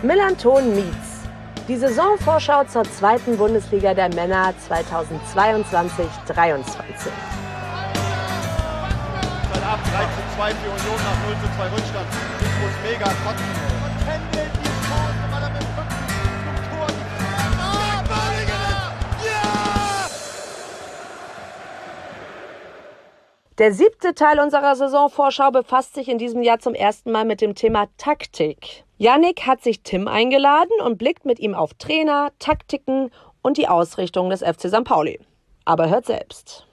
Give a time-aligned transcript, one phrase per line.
[0.00, 1.26] Millanton Meets.
[1.66, 6.06] Die Saisonvorschau zur zweiten Bundesliga der Männer 2022-23.
[6.28, 6.52] Seit
[9.64, 12.06] ab 3 zu 2 für Union nach 0 zu 2 Rückstand.
[12.38, 13.50] Ich muss mega kotzen.
[13.82, 16.00] Und Pendel die Chance, weil er mit dem Rücken
[16.44, 16.86] zum Tor
[17.58, 18.66] Ah, Badiger!
[19.26, 20.06] Ja!
[23.58, 27.56] Der siebte Teil unserer Saisonvorschau befasst sich in diesem Jahr zum ersten Mal mit dem
[27.56, 28.84] Thema Taktik.
[29.00, 33.10] Yannick hat sich Tim eingeladen und blickt mit ihm auf Trainer, Taktiken
[33.42, 34.82] und die Ausrichtung des FC St.
[34.82, 35.20] Pauli.
[35.64, 36.66] Aber hört selbst.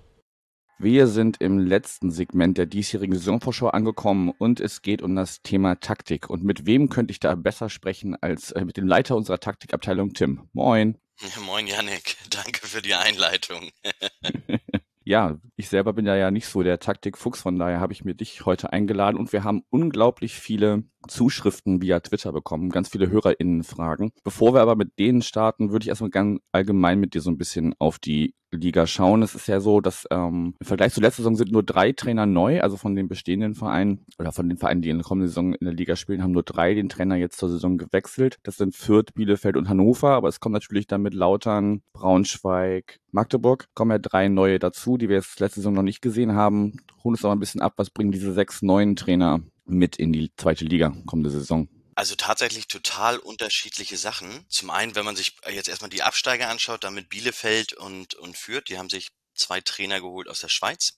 [0.79, 5.79] Wir sind im letzten Segment der diesjährigen Saisonvorschau angekommen und es geht um das Thema
[5.79, 6.27] Taktik.
[6.27, 10.13] Und mit wem könnte ich da besser sprechen als äh, mit dem Leiter unserer Taktikabteilung,
[10.13, 10.49] Tim?
[10.51, 10.97] Moin.
[11.45, 12.17] Moin, Yannick.
[12.31, 13.69] Danke für die Einleitung.
[15.03, 18.15] ja, ich selber bin ja ja nicht so der Taktikfuchs, von daher habe ich mir
[18.15, 24.11] dich heute eingeladen und wir haben unglaublich viele Zuschriften via Twitter bekommen, ganz viele HörerInnen-Fragen.
[24.23, 27.37] Bevor wir aber mit denen starten, würde ich erstmal ganz allgemein mit dir so ein
[27.37, 29.21] bisschen auf die Liga schauen.
[29.21, 32.25] Es ist ja so, dass ähm, im Vergleich zur letzten Saison sind nur drei Trainer
[32.25, 35.53] neu, also von den bestehenden Vereinen oder von den Vereinen, die in der kommenden Saison
[35.53, 38.37] in der Liga spielen, haben nur drei den Trainer jetzt zur Saison gewechselt.
[38.43, 43.67] Das sind Fürth, Bielefeld und Hannover, aber es kommen natürlich dann mit Lautern, Braunschweig, Magdeburg,
[43.73, 46.77] kommen ja drei neue dazu, die wir jetzt letzte Saison noch nicht gesehen haben.
[47.03, 50.31] Holen uns aber ein bisschen ab, was bringen diese sechs neuen Trainer mit in die
[50.37, 51.67] zweite Liga kommende Saison?
[51.95, 54.45] Also tatsächlich total unterschiedliche Sachen.
[54.49, 58.65] Zum einen, wenn man sich jetzt erstmal die Absteiger anschaut, damit Bielefeld und, und Fürth,
[58.67, 60.97] die haben sich zwei Trainer geholt aus der Schweiz.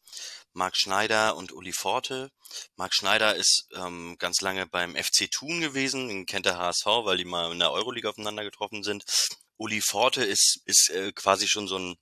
[0.53, 2.31] Marc Schneider und Uli Forte.
[2.75, 7.17] Marc Schneider ist ähm, ganz lange beim FC Thun gewesen, den kennt der HSV, weil
[7.17, 9.03] die mal in der Euroleague aufeinander getroffen sind.
[9.57, 11.95] Uli Forte ist, ist äh, quasi schon so ein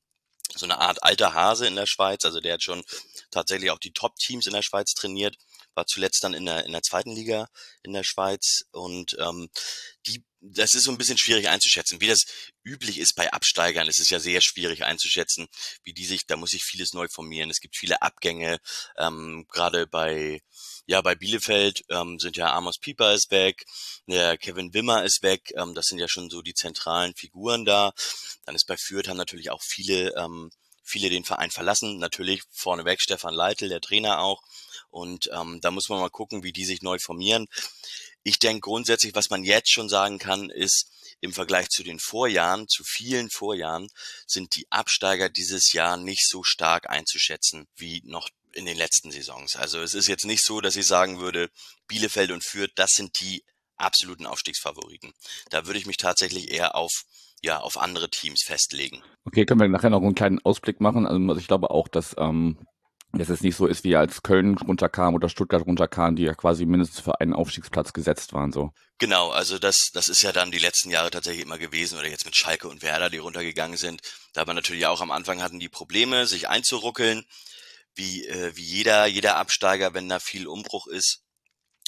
[0.54, 2.84] so eine Art alter Hase in der Schweiz, also der hat schon
[3.32, 5.36] tatsächlich auch die Top-Teams in der Schweiz trainiert
[5.76, 7.48] war zuletzt dann in der, in der zweiten Liga
[7.84, 9.50] in der Schweiz und ähm,
[10.08, 12.02] die das ist so ein bisschen schwierig einzuschätzen.
[12.02, 12.26] Wie das
[12.64, 15.48] üblich ist bei Absteigern, es ist ja sehr schwierig einzuschätzen,
[15.84, 17.50] wie die sich, da muss sich vieles neu formieren.
[17.50, 18.60] Es gibt viele Abgänge,
[18.98, 20.42] ähm, gerade bei,
[20.86, 23.66] ja, bei Bielefeld ähm, sind ja Amos Pieper ist weg,
[24.08, 27.94] der Kevin Wimmer ist weg, ähm, das sind ja schon so die zentralen Figuren da.
[28.46, 30.52] Dann ist bei Fürth haben natürlich auch viele, ähm,
[30.84, 31.98] viele den Verein verlassen.
[31.98, 34.44] Natürlich vorneweg Stefan Leitl, der Trainer auch.
[34.96, 37.48] Und ähm, da muss man mal gucken, wie die sich neu formieren.
[38.24, 40.90] Ich denke grundsätzlich, was man jetzt schon sagen kann, ist,
[41.20, 43.90] im Vergleich zu den Vorjahren, zu vielen Vorjahren,
[44.26, 49.58] sind die Absteiger dieses Jahr nicht so stark einzuschätzen wie noch in den letzten Saisons.
[49.58, 51.50] Also es ist jetzt nicht so, dass ich sagen würde,
[51.90, 53.44] Bielefeld und Fürth, das sind die
[53.76, 55.12] absoluten Aufstiegsfavoriten.
[55.50, 57.04] Da würde ich mich tatsächlich eher auf
[57.44, 59.04] ja, auf andere Teams festlegen.
[59.26, 61.06] Okay, können wir nachher noch einen kleinen Ausblick machen.
[61.06, 62.66] Also ich glaube auch, dass ähm,
[63.18, 66.66] dass es nicht so ist, wie als Köln runterkam oder Stuttgart runterkam, die ja quasi
[66.66, 68.72] mindestens für einen Aufstiegsplatz gesetzt waren, so.
[68.98, 72.26] Genau, also das, das ist ja dann die letzten Jahre tatsächlich immer gewesen oder jetzt
[72.26, 74.02] mit Schalke und Werder, die runtergegangen sind.
[74.34, 77.26] Da aber natürlich auch am Anfang hatten die Probleme, sich einzuruckeln,
[77.94, 81.22] wie, äh, wie jeder, jeder Absteiger, wenn da viel Umbruch ist.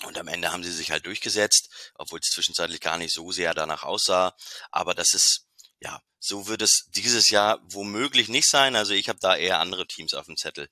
[0.04, 3.54] Und am Ende haben sie sich halt durchgesetzt, obwohl es zwischenzeitlich gar nicht so sehr
[3.54, 4.36] danach aussah.
[4.72, 5.48] Aber das ist
[5.80, 8.76] ja, so wird es dieses Jahr womöglich nicht sein.
[8.76, 10.68] Also ich habe da eher andere Teams auf dem Zettel.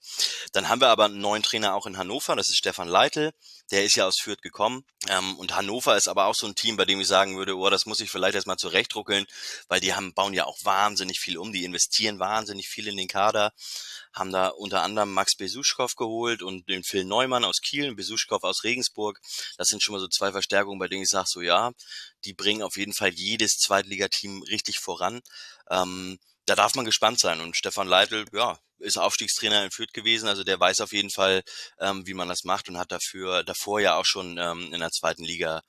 [0.53, 2.35] Dann haben wir aber einen neuen Trainer auch in Hannover.
[2.35, 3.31] Das ist Stefan Leitl.
[3.71, 4.85] Der ist ja aus Fürth gekommen.
[5.07, 7.69] Ähm, und Hannover ist aber auch so ein Team, bei dem ich sagen würde, oh,
[7.69, 9.25] das muss ich vielleicht erstmal zurechtruckeln,
[9.67, 11.51] weil die haben, bauen ja auch wahnsinnig viel um.
[11.51, 13.53] Die investieren wahnsinnig viel in den Kader.
[14.13, 18.63] Haben da unter anderem Max Besuschkow geholt und den Phil Neumann aus Kiel, Besuschkow aus
[18.63, 19.19] Regensburg.
[19.57, 21.71] Das sind schon mal so zwei Verstärkungen, bei denen ich sage, so ja,
[22.23, 25.21] die bringen auf jeden Fall jedes Zweitligateam richtig voran.
[25.69, 27.41] Ähm, da darf man gespannt sein.
[27.41, 31.43] Und Stefan Leitl, ja, ist Aufstiegstrainer in Fürth gewesen, also der weiß auf jeden Fall,
[31.79, 34.91] ähm, wie man das macht und hat dafür davor ja auch schon ähm, in der
[34.91, 35.61] zweiten Liga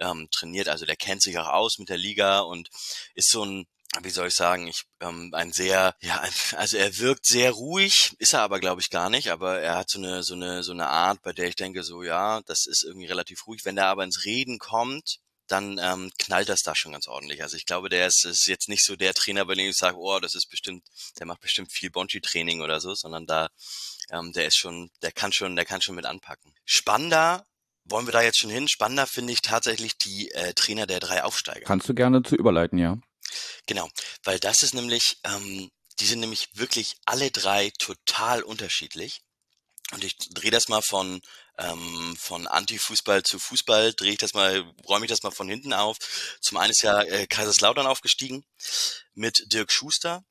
[0.00, 0.68] ähm, trainiert.
[0.68, 2.68] Also der kennt sich auch aus mit der Liga und
[3.14, 3.66] ist so ein
[4.02, 6.22] wie soll ich sagen, ich ähm, ein sehr, ja,
[6.56, 9.88] also er wirkt sehr ruhig, ist er aber glaube ich gar nicht, aber er hat
[9.88, 12.84] so eine so eine so eine Art, bei der ich denke so, ja, das ist
[12.84, 13.64] irgendwie relativ ruhig.
[13.64, 17.42] Wenn er aber ins Reden kommt, dann ähm, knallt das da schon ganz ordentlich.
[17.42, 19.96] Also ich glaube, der ist, ist jetzt nicht so der Trainer, bei dem ich sage,
[19.98, 20.84] oh, das ist bestimmt,
[21.18, 23.48] der macht bestimmt viel Bonchi-Training oder so, sondern da,
[24.10, 26.54] ähm, der ist schon, der kann schon, der kann schon mit anpacken.
[26.64, 27.44] Spannender
[27.84, 28.68] wollen wir da jetzt schon hin?
[28.68, 31.66] Spannender finde ich tatsächlich die äh, Trainer der drei Aufsteiger.
[31.66, 32.98] Kannst du gerne zu überleiten, ja.
[33.66, 33.88] Genau,
[34.24, 39.20] weil das ist nämlich, ähm, die sind nämlich wirklich alle drei total unterschiedlich.
[39.92, 41.20] Und ich drehe das mal von
[41.58, 45.72] ähm, von Anti-Fußball zu Fußball, drehe ich das mal, räume ich das mal von hinten
[45.72, 45.98] auf.
[46.40, 48.44] Zum einen ist ja äh, Kaiserslautern aufgestiegen
[49.14, 50.24] mit Dirk Schuster.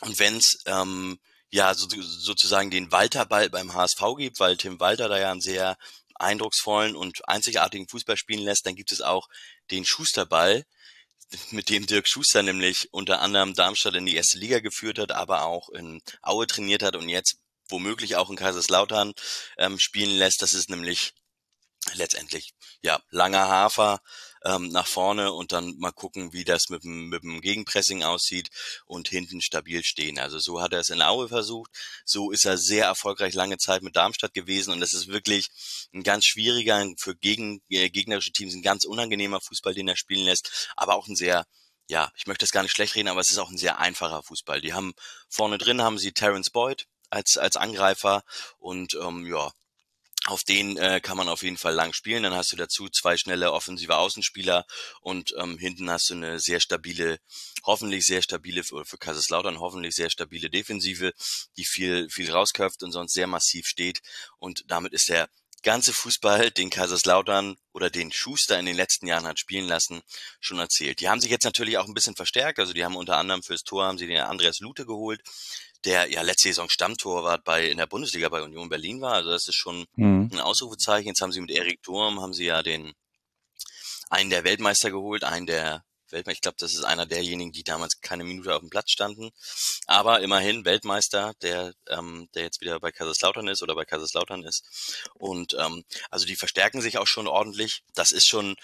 [0.00, 1.18] Und wenn's ähm,
[1.50, 5.76] ja so, sozusagen den Walterball beim HSV gibt, weil Tim Walter da ja ein sehr
[6.16, 9.28] eindrucksvollen und einzigartigen Fußball spielen lässt, dann gibt es auch
[9.70, 10.64] den Schusterball,
[11.50, 15.42] mit dem Dirk Schuster nämlich unter anderem Darmstadt in die erste Liga geführt hat, aber
[15.44, 19.12] auch in Aue trainiert hat und jetzt womöglich auch in Kaiserslautern
[19.56, 20.42] ähm, spielen lässt.
[20.42, 21.14] Das ist nämlich
[21.94, 24.00] letztendlich ja langer Hafer
[24.44, 28.48] ähm, nach vorne und dann mal gucken, wie das mit dem, mit dem Gegenpressing aussieht
[28.86, 30.18] und hinten stabil stehen.
[30.18, 31.70] Also so hat er es in Aue versucht.
[32.04, 35.48] So ist er sehr erfolgreich lange Zeit mit Darmstadt gewesen und das ist wirklich
[35.92, 40.24] ein ganz schwieriger, für gegen, äh, gegnerische Teams ein ganz unangenehmer Fußball, den er spielen
[40.24, 41.44] lässt, aber auch ein sehr
[41.90, 44.22] ja, ich möchte das gar nicht schlecht reden, aber es ist auch ein sehr einfacher
[44.22, 44.60] Fußball.
[44.60, 44.92] Die haben
[45.30, 48.22] vorne drin haben sie Terence Boyd als als Angreifer
[48.58, 49.52] und ähm, ja,
[50.28, 52.22] auf den äh, kann man auf jeden Fall lang spielen.
[52.22, 54.66] Dann hast du dazu zwei schnelle offensive Außenspieler
[55.00, 57.18] und ähm, hinten hast du eine sehr stabile,
[57.64, 61.12] hoffentlich sehr stabile, für, für Kaiserslautern hoffentlich sehr stabile Defensive,
[61.56, 64.00] die viel, viel rausköpft und sonst sehr massiv steht.
[64.38, 65.30] Und damit ist der
[65.62, 70.00] ganze Fußball, den Kaiserslautern oder den Schuster in den letzten Jahren hat spielen lassen,
[70.40, 71.00] schon erzählt.
[71.00, 72.58] Die haben sich jetzt natürlich auch ein bisschen verstärkt.
[72.58, 75.20] Also die haben unter anderem fürs Tor haben sie den Andreas Lute geholt,
[75.84, 79.14] der ja letzte Saison Stammtorwart bei in der Bundesliga bei Union Berlin war.
[79.14, 80.30] Also das ist schon mhm.
[80.32, 81.08] ein Ausrufezeichen.
[81.08, 82.92] Jetzt haben sie mit Erik Durm haben sie ja den
[84.10, 86.32] einen der Weltmeister geholt, einen der Weltmeister.
[86.32, 89.30] Ich glaube, das ist einer derjenigen, die damals keine Minute auf dem Platz standen.
[89.86, 94.64] Aber immerhin Weltmeister, der, ähm, der jetzt wieder bei Kaiserslautern ist oder bei Kaiserslautern ist.
[95.14, 97.82] Und ähm, also die verstärken sich auch schon ordentlich.
[97.94, 98.56] Das ist schon,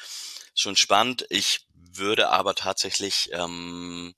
[0.55, 1.27] schon spannend.
[1.31, 4.15] Ich würde aber tatsächlich ähm,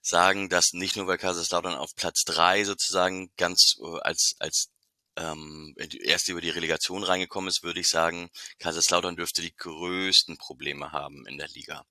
[0.00, 4.70] sagen, dass nicht nur weil Kaiserslautern auf Platz drei sozusagen ganz äh, als als
[5.18, 10.92] ähm, erst über die Relegation reingekommen ist, würde ich sagen, Kaiserslautern dürfte die größten Probleme
[10.92, 11.84] haben in der Liga.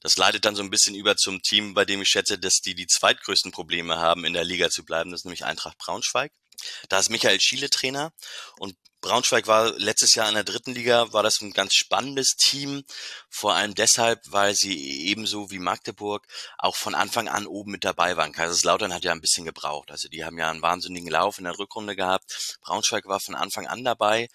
[0.00, 2.74] Das leitet dann so ein bisschen über zum Team, bei dem ich schätze, dass die
[2.74, 5.10] die zweitgrößten Probleme haben, in der Liga zu bleiben.
[5.10, 6.32] Das ist nämlich Eintracht Braunschweig.
[6.88, 8.12] Da ist Michael Schiele Trainer
[8.58, 12.82] und Braunschweig war letztes Jahr in der dritten Liga, war das ein ganz spannendes Team,
[13.30, 16.26] vor allem deshalb, weil sie ebenso wie Magdeburg
[16.58, 18.32] auch von Anfang an oben mit dabei waren.
[18.32, 21.58] Kaiserslautern hat ja ein bisschen gebraucht, also die haben ja einen wahnsinnigen Lauf in der
[21.58, 22.58] Rückrunde gehabt.
[22.60, 24.28] Braunschweig war von Anfang an dabei,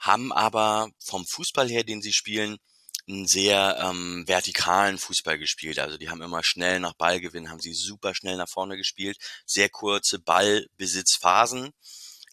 [0.00, 2.58] haben aber vom Fußball her, den sie spielen,
[3.08, 5.78] einen sehr ähm, vertikalen Fußball gespielt.
[5.78, 9.16] Also die haben immer schnell nach Ballgewinn, haben sie super schnell nach vorne gespielt,
[9.46, 11.72] sehr kurze Ballbesitzphasen.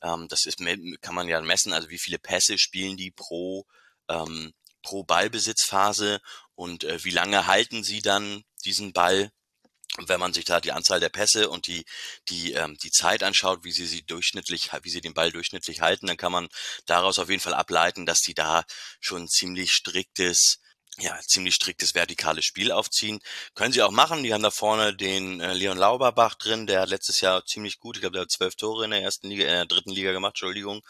[0.01, 0.59] Ähm, das ist,
[1.01, 3.65] kann man ja messen, also wie viele Pässe spielen die pro,
[4.09, 6.21] ähm, pro Ballbesitzphase
[6.55, 9.31] und äh, wie lange halten sie dann diesen Ball
[9.97, 11.85] und wenn man sich da die Anzahl der Pässe und die
[12.27, 16.07] die ähm, die Zeit anschaut, wie sie sie durchschnittlich, wie sie den Ball durchschnittlich halten,
[16.07, 16.49] dann kann man
[16.87, 18.65] daraus auf jeden Fall ableiten, dass die da
[18.99, 20.62] schon ziemlich striktes
[20.99, 23.19] ja, ziemlich striktes vertikales Spiel aufziehen.
[23.55, 24.23] Können sie auch machen.
[24.23, 27.97] Die haben da vorne den äh, Leon Lauberbach drin, der hat letztes Jahr ziemlich gut,
[27.97, 30.33] ich glaube, der hat zwölf Tore in der ersten Liga, in der dritten Liga gemacht,
[30.33, 30.81] Entschuldigung.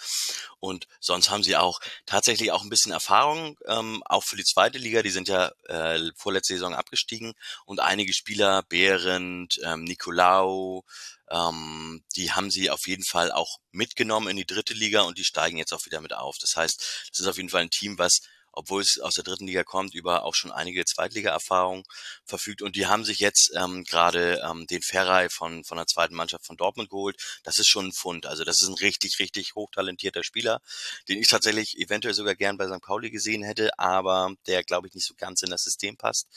[0.60, 4.78] Und sonst haben sie auch tatsächlich auch ein bisschen Erfahrung, ähm, auch für die zweite
[4.78, 5.04] Liga.
[5.04, 7.34] Die sind ja äh, vorletzte Saison abgestiegen
[7.66, 10.84] und einige Spieler, Behrendt, ähm, Nicolau,
[11.30, 15.24] ähm, die haben sie auf jeden Fall auch mitgenommen in die dritte Liga und die
[15.24, 16.38] steigen jetzt auch wieder mit auf.
[16.40, 18.22] Das heißt, das ist auf jeden Fall ein Team, was
[18.54, 21.84] obwohl es aus der dritten Liga kommt, über auch schon einige Zweitliga-Erfahrungen
[22.26, 22.62] verfügt.
[22.62, 26.46] Und die haben sich jetzt ähm, gerade ähm, den Ferrei von, von der zweiten Mannschaft
[26.46, 27.18] von Dortmund geholt.
[27.44, 28.26] Das ist schon ein Fund.
[28.26, 30.62] Also das ist ein richtig, richtig hochtalentierter Spieler,
[31.10, 32.82] den ich tatsächlich eventuell sogar gern bei St.
[32.82, 36.28] Pauli gesehen hätte, aber der, glaube ich, nicht so ganz in das System passt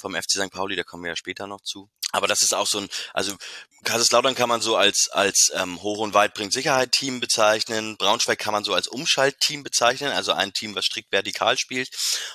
[0.00, 0.50] vom FC St.
[0.50, 1.90] Pauli, da kommen wir ja später noch zu.
[2.12, 3.36] Aber das ist auch so ein, also
[3.84, 7.96] Kaiserslautern kann man so als als ähm, hoch und weit bringt Sicherheit Team bezeichnen.
[7.96, 11.88] Braunschweig kann man so als Umschaltteam bezeichnen, also ein Team, was strikt vertikal spielt.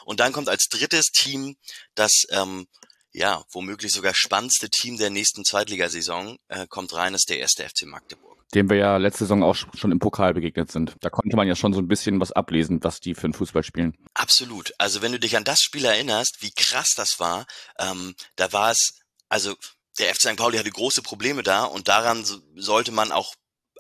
[0.06, 1.56] Und dann kommt als drittes Team
[1.96, 2.68] das ähm,
[3.14, 7.84] ja womöglich sogar spannendste Team der nächsten Zweitligasaison äh, kommt rein, ist der erste FC
[7.86, 10.96] Magdeburg dem wir ja letzte Saison auch schon im Pokal begegnet sind.
[11.02, 13.64] Da konnte man ja schon so ein bisschen was ablesen, was die für einen Fußball
[13.64, 13.98] spielen.
[14.14, 14.74] Absolut.
[14.78, 17.46] Also wenn du dich an das Spiel erinnerst, wie krass das war,
[17.78, 19.56] ähm, da war es, also
[20.00, 20.36] der FC St.
[20.36, 22.26] Pauli hatte große Probleme da und daran
[22.56, 23.34] sollte man auch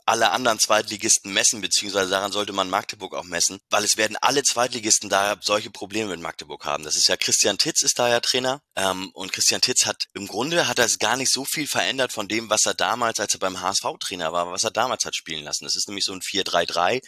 [0.05, 4.43] alle anderen Zweitligisten messen, beziehungsweise daran sollte man Magdeburg auch messen, weil es werden alle
[4.43, 6.83] Zweitligisten da solche Probleme mit Magdeburg haben.
[6.83, 10.27] Das ist ja Christian Titz ist da ja Trainer ähm, und Christian Titz hat im
[10.27, 13.33] Grunde hat er es gar nicht so viel verändert von dem, was er damals, als
[13.33, 15.65] er beim HSV Trainer war, was er damals hat spielen lassen.
[15.65, 17.01] Das ist nämlich so ein 4-3-3,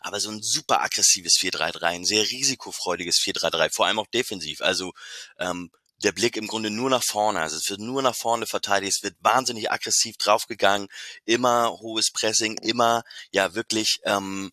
[0.00, 4.60] aber so ein super aggressives 4-3-3, ein sehr risikofreudiges 4-3-3, vor allem auch defensiv.
[4.60, 4.92] Also
[5.38, 5.70] ähm,
[6.02, 7.40] der Blick im Grunde nur nach vorne.
[7.40, 10.88] Also es wird nur nach vorne verteidigt, es wird wahnsinnig aggressiv draufgegangen,
[11.24, 13.02] immer hohes Pressing, immer
[13.32, 14.50] ja wirklich ähm,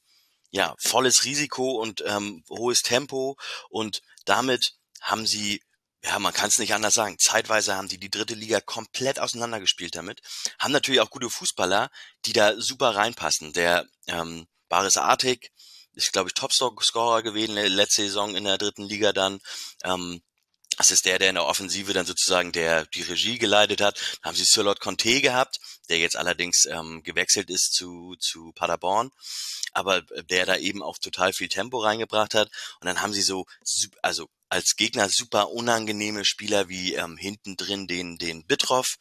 [0.52, 3.38] ja volles Risiko und ähm, hohes Tempo
[3.70, 5.62] und damit haben sie
[6.04, 7.18] ja, man kann es nicht anders sagen.
[7.20, 10.22] Zeitweise haben die die dritte Liga komplett auseinandergespielt damit.
[10.60, 11.90] Haben natürlich auch gute Fußballer,
[12.26, 13.52] die da super reinpassen.
[13.52, 15.52] Der ähm, Baris Artig,
[15.98, 19.40] ist, glaube ich, Topscorer gewesen letzte Saison in der dritten Liga dann.
[19.84, 20.22] Ähm,
[20.78, 24.00] das ist der, der in der Offensive dann sozusagen der die Regie geleitet hat.
[24.22, 29.10] Dann haben sie Sirlot Conte gehabt, der jetzt allerdings ähm, gewechselt ist zu, zu Paderborn,
[29.74, 32.50] aber der da eben auch total viel Tempo reingebracht hat.
[32.80, 33.46] Und dann haben sie so,
[34.04, 38.98] also als Gegner super unangenehme Spieler wie ähm, hinten drin den, den Bitroff,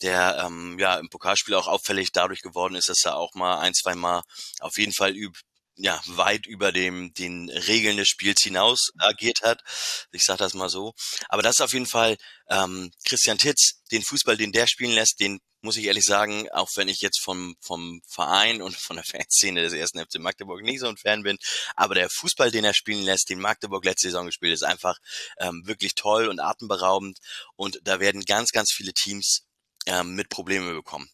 [0.00, 3.74] der ähm, ja im Pokalspiel auch auffällig dadurch geworden ist, dass er auch mal ein,
[3.74, 4.22] zwei Mal
[4.60, 5.36] auf jeden Fall üb
[5.78, 9.62] ja, weit über dem, den Regeln des Spiels hinaus agiert hat.
[10.10, 10.92] Ich sage das mal so.
[11.28, 12.16] Aber das ist auf jeden Fall
[12.50, 16.68] ähm, Christian Titz, den Fußball, den der spielen lässt, den muss ich ehrlich sagen, auch
[16.76, 20.80] wenn ich jetzt vom, vom Verein und von der Fanszene des ersten FC Magdeburg nicht
[20.80, 21.36] so ein Fan bin,
[21.74, 24.96] aber der Fußball, den er spielen lässt, den Magdeburg letzte Saison gespielt, ist einfach
[25.38, 27.18] ähm, wirklich toll und atemberaubend
[27.56, 29.46] und da werden ganz, ganz viele Teams
[29.86, 31.10] ähm, mit Probleme bekommen.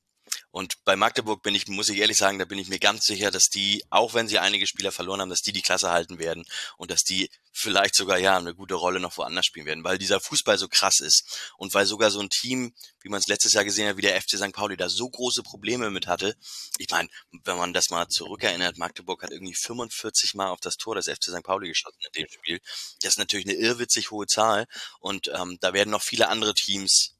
[0.54, 3.32] Und bei Magdeburg bin ich, muss ich ehrlich sagen, da bin ich mir ganz sicher,
[3.32, 6.44] dass die, auch wenn sie einige Spieler verloren haben, dass die die Klasse halten werden
[6.76, 10.20] und dass die vielleicht sogar ja eine gute Rolle noch woanders spielen werden, weil dieser
[10.20, 13.64] Fußball so krass ist und weil sogar so ein Team, wie man es letztes Jahr
[13.64, 14.52] gesehen hat, wie der FC St.
[14.52, 16.36] Pauli, da so große Probleme mit hatte.
[16.78, 17.08] Ich meine,
[17.42, 21.24] wenn man das mal zurückerinnert, Magdeburg hat irgendwie 45 Mal auf das Tor des FC
[21.24, 21.42] St.
[21.42, 22.60] Pauli geschossen in dem Spiel.
[23.02, 24.66] Das ist natürlich eine irrwitzig hohe Zahl
[25.00, 27.14] und ähm, da werden noch viele andere Teams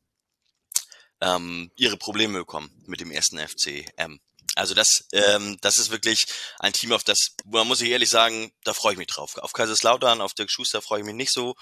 [1.21, 4.19] ähm, ihre Probleme bekommen mit dem ersten FCM.
[4.57, 6.27] Also das, ähm, das ist wirklich
[6.61, 9.37] ein Team, auf das, man muss ich ehrlich sagen, da freue ich mich drauf.
[9.39, 11.55] Auf Kaiserslautern, auf Dirk Schuster freue ich mich nicht so.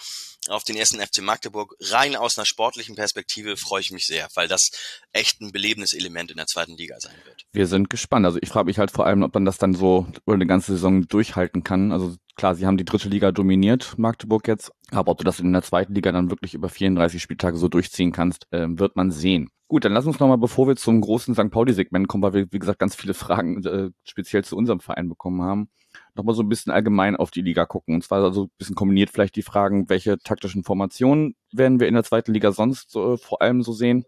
[0.48, 4.48] Auf den ersten FC Magdeburg, rein aus einer sportlichen Perspektive freue ich mich sehr, weil
[4.48, 4.70] das
[5.12, 7.46] echt ein belebendes Element in der zweiten Liga sein wird.
[7.52, 8.26] Wir sind gespannt.
[8.26, 10.72] Also ich frage mich halt vor allem, ob man das dann so über eine ganze
[10.72, 11.92] Saison durchhalten kann.
[11.92, 14.72] Also klar, sie haben die dritte Liga dominiert, Magdeburg jetzt.
[14.90, 18.12] Aber ob du das in der zweiten Liga dann wirklich über 34 Spieltage so durchziehen
[18.12, 19.50] kannst, äh, wird man sehen.
[19.68, 21.50] Gut, dann lass uns nochmal, bevor wir zum großen St.
[21.50, 25.40] Pauli-Segment kommen, weil wir, wie gesagt, ganz viele Fragen äh, speziell zu unserem Verein bekommen
[25.40, 25.70] haben,
[26.14, 27.94] nochmal so ein bisschen allgemein auf die Liga gucken.
[27.94, 31.94] Und zwar also ein bisschen kombiniert vielleicht die Fragen, welche taktischen Formationen werden wir in
[31.94, 34.04] der zweiten Liga sonst äh, vor allem so sehen?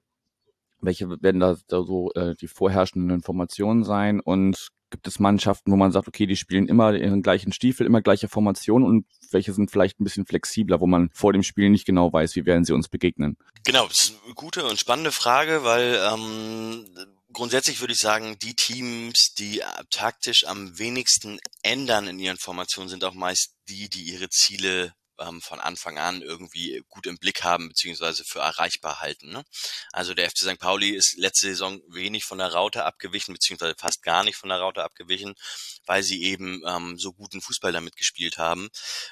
[0.84, 4.20] Welche werden da, da so äh, die vorherrschenden Formationen sein?
[4.20, 8.00] Und gibt es Mannschaften, wo man sagt, okay, die spielen immer ihren gleichen Stiefel, immer
[8.00, 11.84] gleiche Formation und welche sind vielleicht ein bisschen flexibler, wo man vor dem Spiel nicht
[11.84, 13.36] genau weiß, wie werden sie uns begegnen?
[13.64, 16.86] Genau, das ist eine gute und spannende Frage, weil ähm,
[17.32, 23.02] grundsätzlich würde ich sagen, die Teams, die taktisch am wenigsten ändern in ihren Formationen, sind
[23.02, 27.68] auch meist die, die ihre Ziele ähm, von Anfang an irgendwie gut im Blick haben
[27.68, 29.30] beziehungsweise für erreichbar halten.
[29.30, 29.44] Ne?
[29.92, 30.58] Also der FC St.
[30.58, 34.58] Pauli ist letzte Saison wenig von der Raute abgewichen beziehungsweise fast gar nicht von der
[34.58, 35.34] Raute abgewichen,
[35.86, 38.70] weil sie eben ähm, so guten Fußball damit gespielt haben,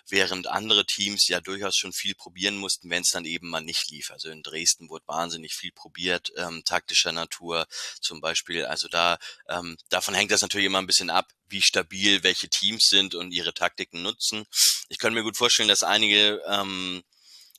[0.09, 3.91] während andere Teams ja durchaus schon viel probieren mussten, wenn es dann eben mal nicht
[3.91, 4.11] lief.
[4.11, 7.67] Also in Dresden wurde wahnsinnig viel probiert, ähm, taktischer Natur
[8.01, 8.65] zum Beispiel.
[8.65, 9.19] Also da
[9.49, 13.33] ähm, davon hängt das natürlich immer ein bisschen ab, wie stabil welche Teams sind und
[13.33, 14.45] ihre Taktiken nutzen.
[14.89, 17.03] Ich könnte mir gut vorstellen, dass einige ähm,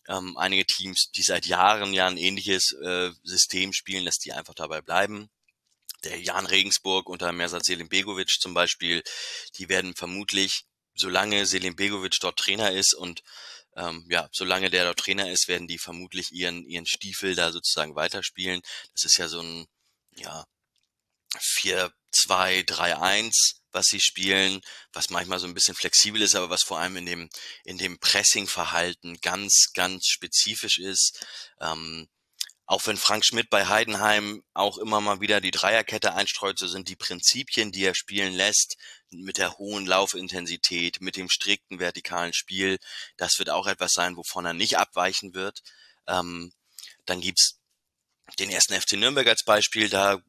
[0.08, 4.54] ähm, einige Teams, die seit Jahren ja ein ähnliches äh, System spielen, dass die einfach
[4.54, 5.30] dabei bleiben.
[6.04, 9.04] Der Jan Regensburg unter Mersat Selim Begovic zum Beispiel,
[9.58, 13.24] die werden vermutlich, solange Selim Begovic dort Trainer ist und
[13.76, 17.96] ähm, ja, solange der dort Trainer ist, werden die vermutlich ihren, ihren Stiefel da sozusagen
[17.96, 18.62] weiterspielen.
[18.94, 19.66] Das ist ja so ein,
[20.16, 20.46] ja,
[21.40, 24.62] 4, 2, 3, 1 was sie spielen,
[24.94, 27.30] was manchmal so ein bisschen flexibel ist, aber was vor allem in dem,
[27.66, 31.26] in dem Pressing-Verhalten ganz, ganz spezifisch ist.
[31.60, 32.08] Ähm,
[32.66, 36.88] auch wenn Frank Schmidt bei Heidenheim auch immer mal wieder die Dreierkette einstreut, so sind
[36.88, 38.78] die Prinzipien, die er spielen lässt,
[39.12, 42.80] mit der hohen Laufintensität, mit dem strikten vertikalen Spiel,
[43.18, 45.62] das wird auch etwas sein, wovon er nicht abweichen wird.
[46.08, 46.54] Ähm,
[47.06, 47.60] dann gibt's
[48.40, 50.22] den ersten FC Nürnberg als Beispiel, da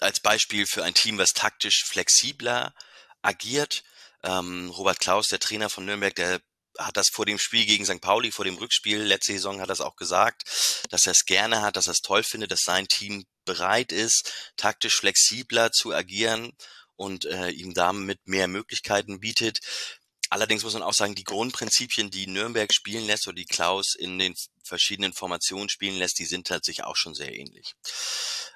[0.00, 2.74] als Beispiel für ein Team, was taktisch flexibler
[3.22, 3.84] agiert.
[4.22, 6.40] Ähm, Robert Klaus, der Trainer von Nürnberg, der
[6.78, 8.00] hat das vor dem Spiel gegen St.
[8.00, 10.42] Pauli, vor dem Rückspiel letzte Saison hat es auch gesagt,
[10.90, 14.32] dass er es gerne hat, dass er es toll findet, dass sein Team bereit ist,
[14.56, 16.52] taktisch flexibler zu agieren
[16.96, 19.60] und äh, ihm damit mehr Möglichkeiten bietet.
[20.30, 24.18] Allerdings muss man auch sagen, die Grundprinzipien, die Nürnberg spielen lässt oder die Klaus in
[24.18, 24.34] den
[24.64, 27.74] verschiedenen Formationen spielen lässt, die sind tatsächlich auch schon sehr ähnlich.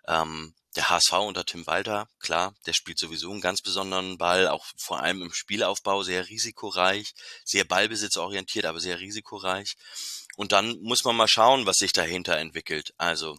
[0.08, 4.64] Ähm, der HSV unter Tim Walter, klar, der spielt sowieso einen ganz besonderen Ball, auch
[4.76, 9.74] vor allem im Spielaufbau sehr risikoreich, sehr ballbesitzorientiert, aber sehr risikoreich.
[10.36, 12.94] Und dann muss man mal schauen, was sich dahinter entwickelt.
[12.96, 13.36] Also,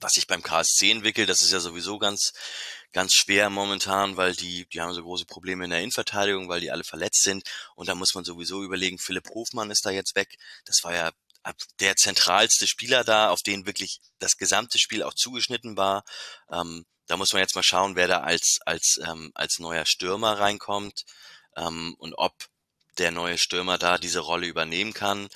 [0.00, 2.32] was sich beim KSC entwickelt, das ist ja sowieso ganz,
[2.90, 6.70] ganz schwer momentan, weil die, die haben so große Probleme in der Innenverteidigung, weil die
[6.70, 7.44] alle verletzt sind.
[7.74, 10.38] Und da muss man sowieso überlegen, Philipp Hofmann ist da jetzt weg.
[10.64, 11.12] Das war ja
[11.80, 16.04] der zentralste Spieler da, auf den wirklich das gesamte Spiel auch zugeschnitten war.
[16.50, 20.38] Ähm, da muss man jetzt mal schauen, wer da als als ähm, als neuer Stürmer
[20.38, 21.04] reinkommt.
[21.56, 22.34] ähm, und ob
[22.98, 25.28] der neue Stürmer da diese Rolle übernehmen kann.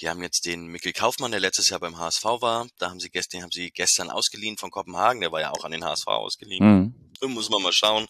[0.00, 2.68] Die haben jetzt den Mikkel Kaufmann, der letztes Jahr beim HSV war.
[2.78, 5.20] Da haben sie gestern, haben sie gestern ausgeliehen von Kopenhagen.
[5.20, 6.94] Der war ja auch an den HSV ausgeliehen.
[7.20, 7.34] Mhm.
[7.34, 8.06] Muss man mal schauen.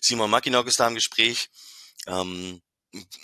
[0.00, 1.48] Simon Mackinock ist da im Gespräch.
[2.06, 2.60] Ähm,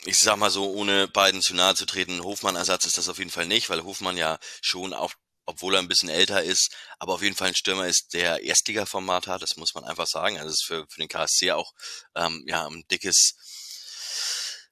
[0.05, 3.31] ich sag mal so, ohne beiden zu nahe zu treten, Hofmann-Ersatz ist das auf jeden
[3.31, 5.13] Fall nicht, weil Hofmann ja schon auch,
[5.45, 9.27] obwohl er ein bisschen älter ist, aber auf jeden Fall ein Stürmer ist, der Erstliga-Format
[9.27, 10.39] hat, das muss man einfach sagen.
[10.39, 11.73] Also es ist für, für den KSC auch
[12.15, 13.35] ähm, ja ein dickes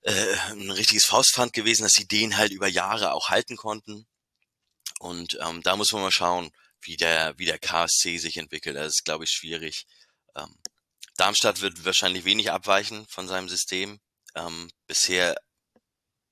[0.05, 4.07] äh, ein richtiges Faustpfand gewesen, dass sie den halt über Jahre auch halten konnten.
[5.01, 6.51] Und ähm, da muss man mal schauen,
[6.83, 8.77] wie der, wie der KSC sich entwickelt.
[8.77, 9.87] Das ist, glaube ich, schwierig.
[10.37, 10.55] Ähm,
[11.17, 14.01] Darmstadt wird wahrscheinlich wenig abweichen von seinem System.
[14.35, 15.37] Ähm, bisher,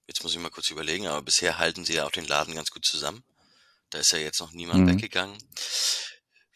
[0.06, 2.70] jetzt muss ich mal kurz überlegen, aber bisher halten sie ja auch den Laden ganz
[2.70, 3.24] gut zusammen.
[3.90, 4.94] Da ist ja jetzt noch niemand mhm.
[4.94, 5.38] weggegangen.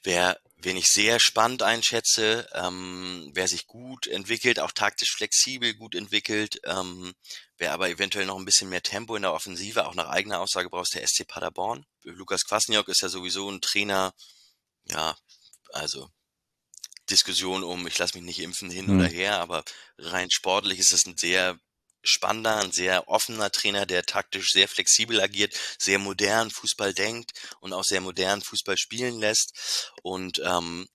[0.03, 5.95] Wer, wen ich sehr spannend einschätze, ähm, wer sich gut entwickelt, auch taktisch flexibel gut
[5.95, 7.13] entwickelt, ähm,
[7.59, 10.71] wer aber eventuell noch ein bisschen mehr Tempo in der Offensive, auch nach eigener Aussage
[10.71, 11.85] brauchst, der SC Paderborn.
[12.05, 14.15] Lukas Kwasniok ist ja sowieso ein Trainer,
[14.85, 15.17] ja,
[15.73, 16.09] also
[17.11, 18.99] Diskussion um, ich lasse mich nicht impfen hin mhm.
[18.99, 19.65] oder her, aber
[19.99, 21.59] rein sportlich ist das ein sehr
[22.03, 27.73] spannender, ein sehr offener Trainer, der taktisch sehr flexibel agiert, sehr modern Fußball denkt und
[27.73, 29.93] auch sehr modern Fußball spielen lässt.
[30.03, 30.87] Und ähm,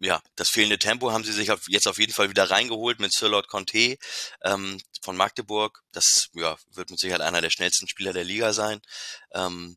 [0.00, 3.12] ja, das fehlende Tempo haben sie sich auf, jetzt auf jeden Fall wieder reingeholt mit
[3.12, 3.96] Sir Lord Conte
[4.42, 5.82] ähm, von Magdeburg.
[5.92, 8.80] Das ja, wird mit Sicherheit einer der schnellsten Spieler der Liga sein.
[9.32, 9.76] Ähm,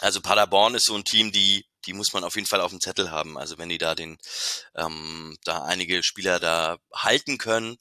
[0.00, 2.80] also Paderborn ist so ein Team, die die muss man auf jeden Fall auf dem
[2.80, 3.38] Zettel haben.
[3.38, 4.18] Also wenn die da den,
[4.76, 7.76] ähm, da einige Spieler da halten können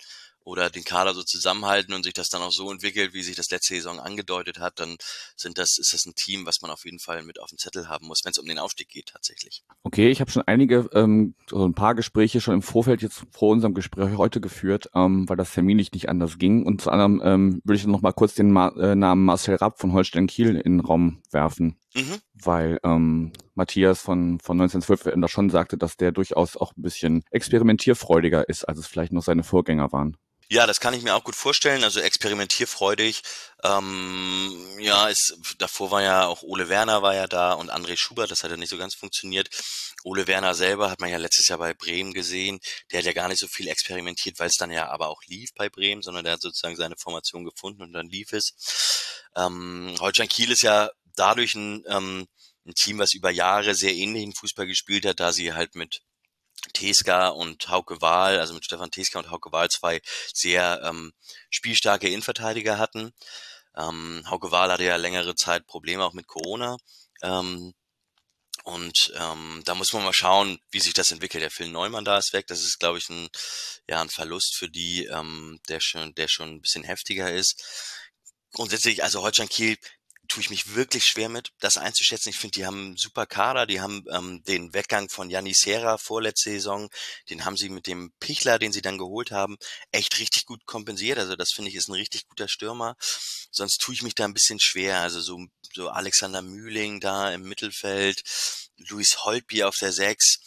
[0.49, 3.51] oder den Kader so zusammenhalten und sich das dann auch so entwickelt, wie sich das
[3.51, 4.97] letzte Saison angedeutet hat, dann
[5.35, 7.87] sind das, ist das ein Team, was man auf jeden Fall mit auf dem Zettel
[7.87, 9.63] haben muss, wenn es um den Aufstieg geht tatsächlich.
[9.83, 13.49] Okay, ich habe schon einige, ähm, so ein paar Gespräche schon im Vorfeld jetzt vor
[13.49, 16.65] unserem Gespräch heute geführt, ähm, weil das terminlich nicht anders ging.
[16.65, 19.79] Und zu anderem ähm, würde ich noch mal kurz den Ma äh, Namen Marcel Rapp
[19.79, 21.77] von Holstein Kiel in den Raum werfen.
[21.93, 22.19] Mhm.
[22.33, 27.23] Weil ähm, Matthias von, von 1912 da schon sagte, dass der durchaus auch ein bisschen
[27.31, 30.17] experimentierfreudiger ist, als es vielleicht noch seine Vorgänger waren.
[30.51, 31.83] Ja, das kann ich mir auch gut vorstellen.
[31.83, 33.21] Also experimentierfreudig.
[33.63, 38.31] Ähm, ja, ist, davor war ja auch Ole Werner war ja da und André Schubert,
[38.31, 39.49] das hat ja nicht so ganz funktioniert.
[40.03, 42.59] Ole Werner selber hat man ja letztes Jahr bei Bremen gesehen.
[42.91, 45.51] Der hat ja gar nicht so viel experimentiert, weil es dann ja aber auch lief
[45.55, 48.53] bei Bremen, sondern der hat sozusagen seine Formation gefunden und dann lief es.
[49.35, 52.27] Ähm, Holstein Kiel ist ja dadurch ein, ähm,
[52.65, 56.01] ein Team, was über Jahre sehr ähnlichen Fußball gespielt hat, da sie halt mit
[56.73, 60.01] Teska und Hauke Wahl, also mit Stefan Teska und Hauke Wahl zwei
[60.33, 61.13] sehr ähm,
[61.49, 63.11] spielstarke Innenverteidiger hatten.
[63.77, 66.77] Ähm, Hauke Wahl hatte ja längere Zeit Probleme auch mit Corona.
[67.21, 67.73] Ähm,
[68.63, 71.41] und ähm, da muss man mal schauen, wie sich das entwickelt.
[71.41, 72.45] Der Phil Neumann da ist weg.
[72.47, 73.29] Das ist, glaube ich, ein,
[73.87, 77.63] ja, ein Verlust für die, ähm, der schon, der schon ein bisschen heftiger ist.
[78.51, 79.77] Grundsätzlich, also Holstein Kiel
[80.29, 82.29] tue ich mich wirklich schwer mit, das einzuschätzen.
[82.29, 85.97] Ich finde, die haben einen super Kader, die haben ähm, den Weggang von Janni Serra
[85.97, 86.89] vorletzte Saison,
[87.29, 89.57] den haben sie mit dem Pichler, den sie dann geholt haben,
[89.91, 91.17] echt richtig gut kompensiert.
[91.17, 92.95] Also das finde ich ist ein richtig guter Stürmer.
[93.51, 94.99] Sonst tue ich mich da ein bisschen schwer.
[94.99, 98.21] Also so, so Alexander Mühling da im Mittelfeld,
[98.77, 100.39] Luis Holtby auf der Sechs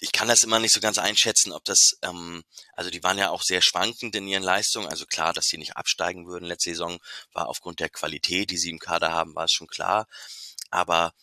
[0.00, 2.42] ich kann das immer nicht so ganz einschätzen, ob das, ähm,
[2.74, 4.88] also die waren ja auch sehr schwankend in ihren Leistungen.
[4.88, 6.98] Also klar, dass sie nicht absteigen würden letzte Saison,
[7.32, 10.06] war aufgrund der Qualität, die sie im Kader haben, war es schon klar.
[10.70, 11.14] Aber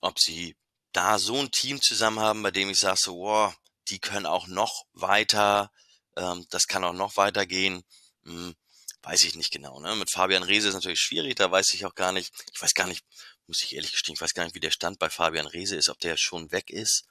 [0.00, 0.56] ob sie
[0.92, 3.54] da so ein Team zusammen haben, bei dem ich sage so, wow,
[3.88, 5.70] die können auch noch weiter,
[6.16, 7.84] ähm, das kann auch noch weitergehen,
[8.24, 8.54] hm,
[9.02, 9.80] weiß ich nicht genau.
[9.80, 9.96] Ne?
[9.96, 12.86] Mit Fabian Reese ist natürlich schwierig, da weiß ich auch gar nicht, ich weiß gar
[12.86, 13.04] nicht,
[13.46, 15.88] muss ich ehrlich gestehen, ich weiß gar nicht, wie der Stand bei Fabian Reese ist,
[15.90, 17.04] ob der schon weg ist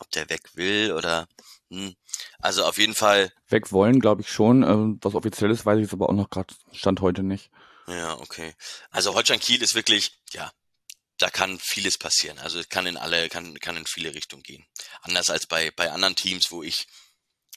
[0.00, 1.28] ob der weg will oder
[1.70, 1.94] hm.
[2.38, 3.32] also auf jeden Fall.
[3.48, 4.62] Weg wollen, glaube ich schon.
[4.62, 7.50] Ähm, was offiziell ist, weiß ich jetzt aber auch noch gerade Stand heute nicht.
[7.86, 8.54] Ja, okay.
[8.90, 10.52] Also Holstein Kiel ist wirklich, ja,
[11.18, 12.38] da kann vieles passieren.
[12.38, 14.66] Also es kann in alle, kann, kann in viele Richtungen gehen.
[15.02, 16.86] Anders als bei, bei anderen Teams, wo ich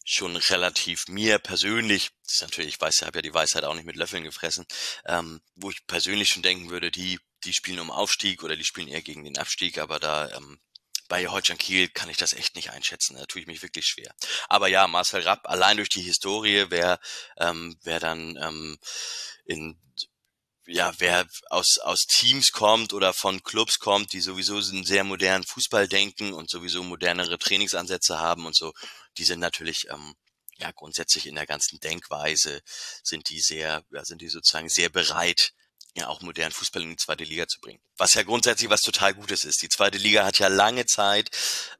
[0.04, 3.76] schon relativ mir persönlich, das ist natürlich, ich weiß, ich habe ja die Weisheit auch
[3.76, 4.66] nicht mit Löffeln gefressen,
[5.06, 8.88] ähm, wo ich persönlich schon denken würde, die, die spielen um Aufstieg oder die spielen
[8.88, 10.60] eher gegen den Abstieg, aber da ähm,
[11.12, 13.18] bei Holstein Kiel kann ich das echt nicht einschätzen.
[13.18, 14.16] Da tue ich mich wirklich schwer.
[14.48, 17.02] Aber ja, Marcel Rapp, allein durch die Historie, wer,
[17.38, 18.80] ähm, wer dann ähm,
[19.44, 19.78] in
[20.68, 25.44] ja, wer aus, aus Teams kommt oder von Clubs kommt, die sowieso einen sehr modernen
[25.44, 28.72] Fußball denken und sowieso modernere Trainingsansätze haben und so,
[29.18, 30.16] die sind natürlich ähm,
[30.60, 32.62] ja grundsätzlich in der ganzen Denkweise
[33.04, 35.52] sind die sehr, ja, sind die sozusagen sehr bereit,
[35.96, 37.82] ja auch modernen Fußball in die zweite Liga zu bringen.
[37.98, 39.62] Was ja grundsätzlich was total Gutes ist.
[39.62, 41.30] Die zweite Liga hat ja lange Zeit,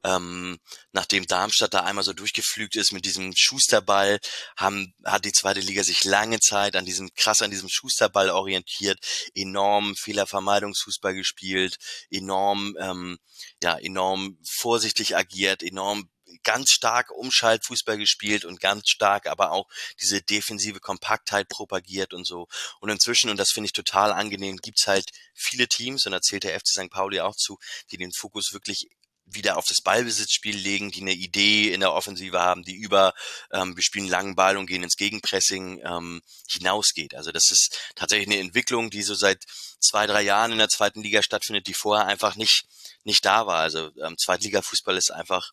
[0.04, 0.58] ähm,
[0.92, 4.18] nachdem Darmstadt da einmal so durchgeflügt ist mit diesem Schusterball,
[4.56, 8.98] haben, hat die zweite Liga sich lange Zeit an diesem krass an diesem Schusterball orientiert,
[9.34, 11.76] enorm Fehlervermeidungsfußball gespielt,
[12.10, 13.18] enorm ähm,
[13.62, 16.10] ja enorm vorsichtig agiert, enorm
[16.42, 19.68] ganz stark Umschaltfußball gespielt und ganz stark aber auch
[20.00, 22.48] diese defensive Kompaktheit propagiert und so.
[22.80, 26.44] Und inzwischen, und das finde ich total angenehm, gibt's halt viele Teams, und da zählt
[26.44, 26.90] der FC St.
[26.90, 27.58] Pauli auch zu,
[27.90, 28.88] die den Fokus wirklich
[29.34, 33.14] wieder auf das Ballbesitzspiel legen, die eine Idee in der Offensive haben, die über
[33.50, 37.14] ähm, wir spielen langen Ball und gehen ins Gegenpressing ähm, hinausgeht.
[37.14, 39.44] Also das ist tatsächlich eine Entwicklung, die so seit
[39.80, 42.64] zwei, drei Jahren in der zweiten Liga stattfindet, die vorher einfach nicht
[43.04, 43.60] nicht da war.
[43.60, 45.52] Also ähm, Zweitliga-Fußball ist einfach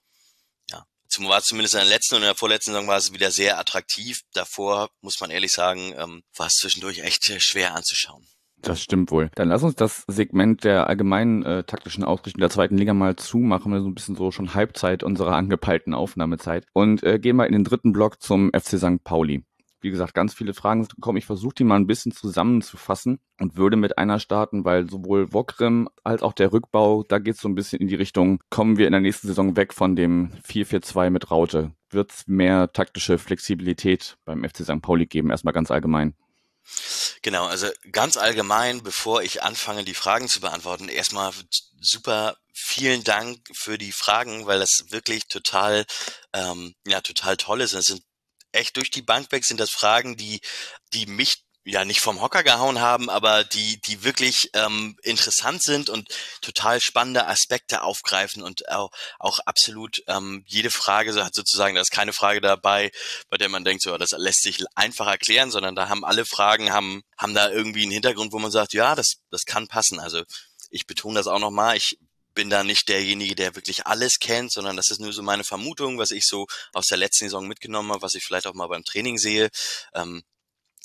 [1.09, 3.59] zum, war zumindest in der letzten und in der vorletzten Saison war es wieder sehr
[3.59, 4.21] attraktiv.
[4.33, 8.25] Davor, muss man ehrlich sagen, ähm, war es zwischendurch echt äh, schwer anzuschauen.
[8.61, 9.31] Das stimmt wohl.
[9.35, 13.71] Dann lass uns das Segment der allgemeinen äh, taktischen Ausrichtung der zweiten Liga mal zumachen.
[13.71, 17.53] Wir so ein bisschen so schon Halbzeit unserer angepeilten Aufnahmezeit und äh, gehen mal in
[17.53, 19.03] den dritten Block zum FC St.
[19.03, 19.45] Pauli
[19.81, 21.17] wie gesagt, ganz viele Fragen sind gekommen.
[21.17, 25.89] Ich versuche die mal ein bisschen zusammenzufassen und würde mit einer starten, weil sowohl Wokrim
[26.03, 28.87] als auch der Rückbau, da geht es so ein bisschen in die Richtung, kommen wir
[28.87, 31.71] in der nächsten Saison weg von dem 4-4-2 mit Raute.
[31.89, 34.81] Wird es mehr taktische Flexibilität beim FC St.
[34.81, 35.31] Pauli geben?
[35.31, 36.15] Erstmal ganz allgemein.
[37.21, 41.33] Genau, also ganz allgemein, bevor ich anfange, die Fragen zu beantworten, erstmal
[41.81, 45.85] super vielen Dank für die Fragen, weil das wirklich total,
[46.33, 47.73] ähm, ja, total toll ist.
[47.73, 48.03] Es sind
[48.51, 50.41] echt durch die Bank weg sind das Fragen, die,
[50.93, 55.89] die mich ja nicht vom Hocker gehauen haben, aber die, die wirklich ähm, interessant sind
[55.89, 56.07] und
[56.41, 61.81] total spannende Aspekte aufgreifen und auch, auch absolut ähm, jede Frage so hat sozusagen, da
[61.81, 62.91] ist keine Frage dabei,
[63.29, 66.71] bei der man denkt, so das lässt sich einfach erklären, sondern da haben alle Fragen,
[66.71, 69.99] haben, haben da irgendwie einen Hintergrund, wo man sagt, ja, das, das kann passen.
[69.99, 70.23] Also
[70.69, 71.97] ich betone das auch nochmal, ich
[72.33, 75.97] bin da nicht derjenige, der wirklich alles kennt, sondern das ist nur so meine Vermutung,
[75.97, 78.83] was ich so aus der letzten Saison mitgenommen habe, was ich vielleicht auch mal beim
[78.83, 79.49] Training sehe.
[79.93, 80.23] Ähm,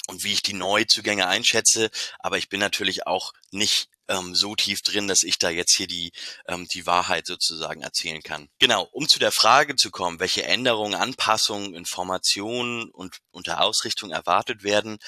[0.06, 4.82] und wie ich die Neuzugänge einschätze, aber ich bin natürlich auch nicht ähm, so tief
[4.82, 6.12] drin, dass ich da jetzt hier die,
[6.46, 8.48] ähm, die Wahrheit sozusagen erzählen kann.
[8.58, 14.62] Genau, um zu der Frage zu kommen, welche Änderungen, Anpassungen, Informationen und unter Ausrichtung erwartet
[14.62, 14.98] werden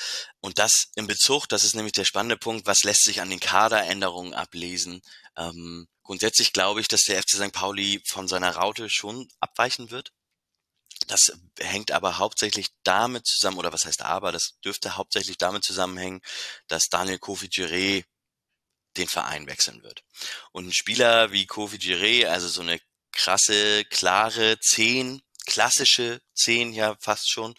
[0.40, 3.40] und das in Bezug, das ist nämlich der spannende Punkt, was lässt sich an den
[3.40, 5.02] Kaderänderungen ablesen,
[5.36, 7.52] ähm, Grundsätzlich glaube ich, dass der FC St.
[7.52, 10.12] Pauli von seiner Raute schon abweichen wird.
[11.08, 16.22] Das hängt aber hauptsächlich damit zusammen, oder was heißt aber, das dürfte hauptsächlich damit zusammenhängen,
[16.68, 18.04] dass Daniel Kofi Giré
[18.96, 20.04] den Verein wechseln wird.
[20.52, 26.96] Und ein Spieler wie Kofi Giré, also so eine krasse, klare Zehn, klassische Zehn ja
[27.00, 27.56] fast schon,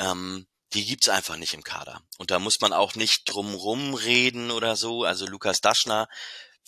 [0.00, 2.02] ähm, die gibt's einfach nicht im Kader.
[2.18, 5.04] Und da muss man auch nicht drumrum reden oder so.
[5.04, 6.08] Also Lukas Daschner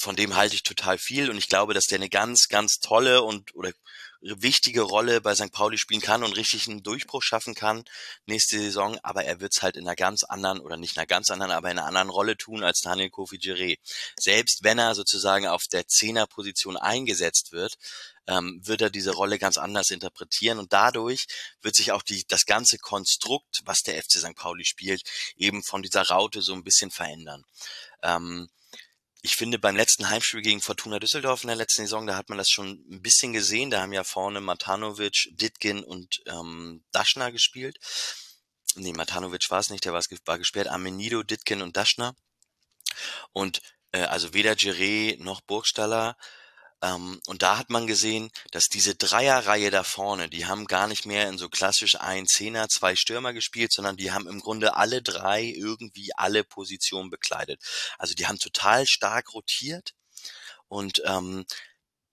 [0.00, 3.22] von dem halte ich total viel und ich glaube, dass der eine ganz, ganz tolle
[3.22, 3.70] und oder
[4.22, 5.52] wichtige Rolle bei St.
[5.52, 7.84] Pauli spielen kann und richtig einen Durchbruch schaffen kann
[8.24, 11.06] nächste Saison, aber er wird es halt in einer ganz anderen oder nicht in einer
[11.06, 13.78] ganz anderen, aber in einer anderen Rolle tun als Daniel Kofi Giré.
[14.18, 17.74] Selbst wenn er sozusagen auf der Zehnerposition eingesetzt wird,
[18.26, 21.26] ähm, wird er diese Rolle ganz anders interpretieren und dadurch
[21.60, 24.34] wird sich auch die, das ganze Konstrukt, was der FC St.
[24.34, 25.02] Pauli spielt,
[25.36, 27.44] eben von dieser Raute so ein bisschen verändern.
[28.02, 28.48] Ähm,
[29.22, 32.38] ich finde, beim letzten Heimspiel gegen Fortuna Düsseldorf in der letzten Saison, da hat man
[32.38, 33.70] das schon ein bisschen gesehen.
[33.70, 37.78] Da haben ja vorne Matanovic, Ditkin und ähm, Daschner gespielt.
[38.76, 40.68] Nee, Matanovic war es nicht, der war, gesperrt.
[40.68, 42.14] Amenido, Ditkin und Daschner.
[43.32, 43.60] Und
[43.92, 46.16] äh, also weder Giré noch Burgstaller
[46.82, 51.28] und da hat man gesehen, dass diese Dreierreihe da vorne, die haben gar nicht mehr
[51.28, 55.42] in so klassisch ein Zehner, zwei Stürmer gespielt, sondern die haben im Grunde alle drei
[55.44, 57.60] irgendwie alle Positionen bekleidet.
[57.98, 59.92] Also die haben total stark rotiert
[60.68, 61.44] und ähm,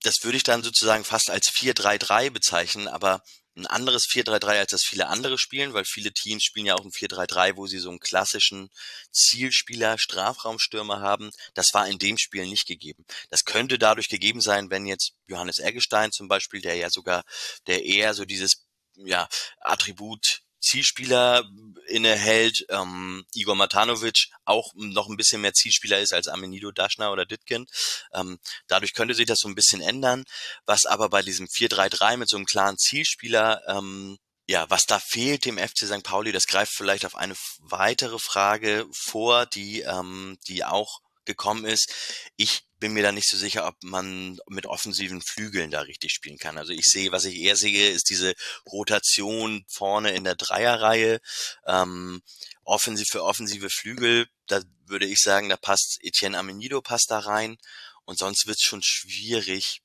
[0.01, 3.21] das würde ich dann sozusagen fast als 4-3-3 bezeichnen, aber
[3.57, 6.91] ein anderes 4-3-3, als das viele andere spielen, weil viele Teams spielen ja auch ein
[6.91, 8.69] 4-3-3, wo sie so einen klassischen
[9.11, 11.31] Zielspieler, Strafraumstürmer haben.
[11.55, 13.05] Das war in dem Spiel nicht gegeben.
[13.29, 17.23] Das könnte dadurch gegeben sein, wenn jetzt Johannes Eggestein zum Beispiel, der ja sogar,
[17.65, 19.27] der eher so dieses ja,
[19.59, 21.49] Attribut Zielspieler
[21.87, 27.25] innehält, ähm, Igor Matanovic auch noch ein bisschen mehr Zielspieler ist als Amenido Daschner oder
[27.25, 27.65] Ditkin.
[28.13, 30.25] Ähm, dadurch könnte sich das so ein bisschen ändern.
[30.65, 34.17] Was aber bei diesem 4-3-3 mit so einem klaren Zielspieler ähm,
[34.49, 36.03] ja, was da fehlt dem FC St.
[36.03, 41.93] Pauli, das greift vielleicht auf eine weitere Frage vor, die, ähm, die auch gekommen ist.
[42.37, 46.37] Ich bin mir da nicht so sicher, ob man mit offensiven Flügeln da richtig spielen
[46.37, 46.57] kann.
[46.57, 48.33] Also ich sehe, was ich eher sehe, ist diese
[48.65, 51.19] Rotation vorne in der Dreierreihe.
[51.65, 52.21] Ähm,
[52.63, 57.57] offensiv für offensive Flügel, da würde ich sagen, da passt Etienne Amenido passt da rein.
[58.05, 59.81] Und sonst wird es schon schwierig.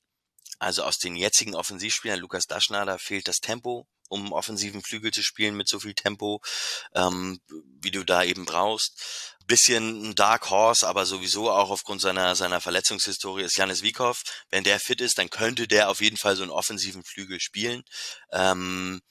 [0.59, 5.23] Also aus den jetzigen Offensivspielern, Lukas Daschner, da fehlt das Tempo, um offensiven Flügel zu
[5.23, 6.41] spielen mit so viel Tempo,
[6.93, 7.41] ähm,
[7.81, 9.32] wie du da eben brauchst.
[9.45, 14.21] Bisschen ein Dark Horse, aber sowieso auch aufgrund seiner, seiner Verletzungshistorie ist Janis Wiekow.
[14.49, 17.83] Wenn der fit ist, dann könnte der auf jeden Fall so einen offensiven Flügel spielen.
[18.31, 19.01] Ähm,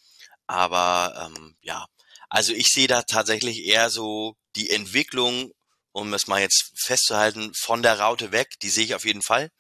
[0.47, 1.87] aber ähm, ja,
[2.29, 5.53] also ich sehe da tatsächlich eher so die Entwicklung,
[5.92, 9.51] um es mal jetzt festzuhalten, von der Raute weg, die sehe ich auf jeden Fall.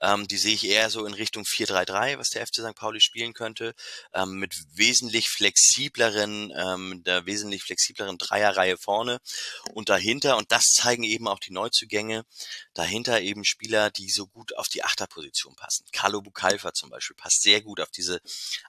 [0.00, 2.74] Ähm, die sehe ich eher so in Richtung 4-3-3, was der FC St.
[2.74, 3.74] Pauli spielen könnte,
[4.14, 9.18] ähm, mit wesentlich flexibleren, ähm, der wesentlich flexibleren Dreierreihe vorne
[9.72, 12.24] und dahinter, und das zeigen eben auch die Neuzugänge,
[12.74, 15.84] dahinter eben Spieler, die so gut auf die Achterposition passen.
[15.92, 18.20] Carlo Bukalfa zum Beispiel passt sehr gut auf diese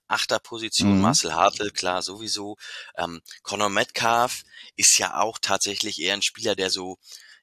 [0.07, 0.95] Achterposition.
[0.95, 1.01] Mhm.
[1.01, 2.57] Marcel Hartl, klar, sowieso.
[2.97, 4.43] Ähm, Conor Metcalf
[4.75, 6.97] ist ja auch tatsächlich eher ein Spieler, der so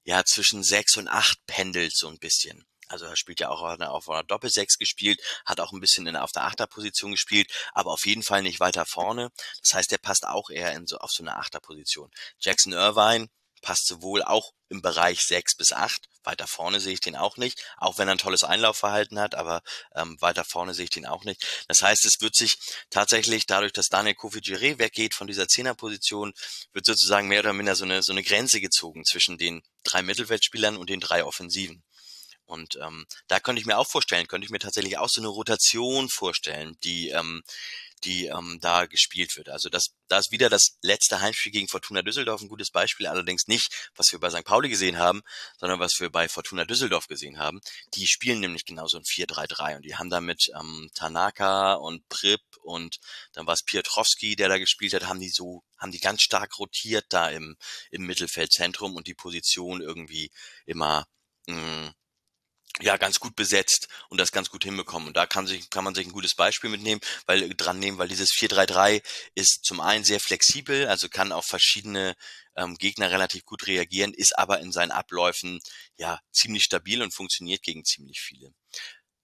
[0.04, 2.64] ja zwischen sechs und acht pendelt so ein bisschen.
[2.88, 6.32] Also er spielt ja auch auf einer, Doppelsechs gespielt, hat auch ein bisschen in, auf
[6.32, 9.30] der Achterposition gespielt, aber auf jeden Fall nicht weiter vorne.
[9.62, 12.10] Das heißt, der passt auch eher in so, auf so eine Achterposition.
[12.38, 13.28] Jackson Irvine
[13.62, 16.08] passt sowohl auch im Bereich sechs bis acht.
[16.24, 19.62] Weiter vorne sehe ich den auch nicht, auch wenn er ein tolles Einlaufverhalten hat, aber
[19.94, 21.44] ähm, weiter vorne sehe ich den auch nicht.
[21.68, 22.58] Das heißt, es wird sich
[22.90, 24.40] tatsächlich dadurch, dass Daniel Kofi
[24.78, 26.32] weggeht von dieser Zehnerposition,
[26.72, 30.76] wird sozusagen mehr oder minder so eine, so eine Grenze gezogen zwischen den drei Mittelfeldspielern
[30.76, 31.84] und den drei Offensiven.
[32.46, 35.28] Und ähm, da könnte ich mir auch vorstellen, könnte ich mir tatsächlich auch so eine
[35.28, 37.42] Rotation vorstellen, die ähm,
[38.04, 39.48] die ähm, da gespielt wird.
[39.48, 43.46] Also das, da ist wieder das letzte Heimspiel gegen Fortuna Düsseldorf ein gutes Beispiel, allerdings
[43.48, 44.44] nicht, was wir bei St.
[44.44, 45.22] Pauli gesehen haben,
[45.58, 47.60] sondern was wir bei Fortuna Düsseldorf gesehen haben.
[47.94, 52.42] Die spielen nämlich genauso ein 4-3-3 und die haben da mit ähm, Tanaka und Prip
[52.62, 52.98] und
[53.32, 56.58] dann war es Piotrowski, der da gespielt hat, haben die so, haben die ganz stark
[56.58, 57.56] rotiert da im,
[57.90, 60.30] im Mittelfeldzentrum und die Position irgendwie
[60.66, 61.06] immer
[61.46, 61.94] mh, mm,
[62.80, 65.08] ja ganz gut besetzt und das ganz gut hinbekommen.
[65.08, 67.98] Und da kann sich kann man sich ein gutes Beispiel mitnehmen, weil äh, dran nehmen,
[67.98, 69.02] weil dieses 4-3-3
[69.34, 72.14] ist zum einen sehr flexibel, also kann auf verschiedene
[72.56, 75.60] ähm, Gegner relativ gut reagieren, ist aber in seinen Abläufen
[75.96, 78.52] ja ziemlich stabil und funktioniert gegen ziemlich viele.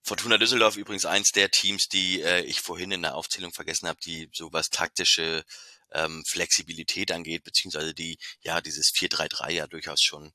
[0.05, 4.01] Fortuna Düsseldorf übrigens eins der Teams, die äh, ich vorhin in der Aufzählung vergessen habe,
[4.05, 5.45] die so was taktische
[5.93, 10.33] ähm, Flexibilität angeht, beziehungsweise die ja dieses 4-3-3 ja durchaus schon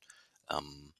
[0.49, 0.93] ähm,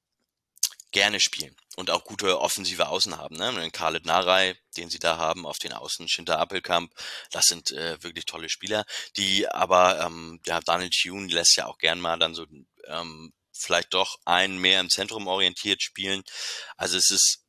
[0.92, 3.36] gerne spielen und auch gute offensive Außen haben.
[3.36, 3.70] Ne?
[3.72, 6.92] Khaled Narei, den sie da haben auf den Außen, Schinter Appelkamp,
[7.32, 8.86] das sind äh, wirklich tolle Spieler,
[9.18, 12.46] die aber, ähm, ja, Daniel Tune lässt ja auch gern mal dann so
[12.88, 16.24] ähm, vielleicht doch einen mehr im Zentrum orientiert spielen.
[16.78, 17.47] Also es ist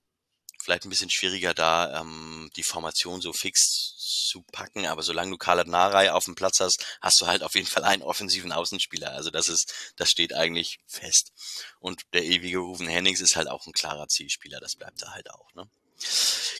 [0.68, 3.94] vielleicht ein bisschen schwieriger da, ähm, die Formation so fix
[4.28, 7.54] zu packen, aber solange du Karl Narei auf dem Platz hast, hast du halt auf
[7.54, 9.12] jeden Fall einen offensiven Außenspieler.
[9.12, 11.32] Also das ist, das steht eigentlich fest.
[11.80, 15.30] Und der ewige Rufen Hennings ist halt auch ein klarer Zielspieler, das bleibt da halt
[15.30, 15.66] auch, ne?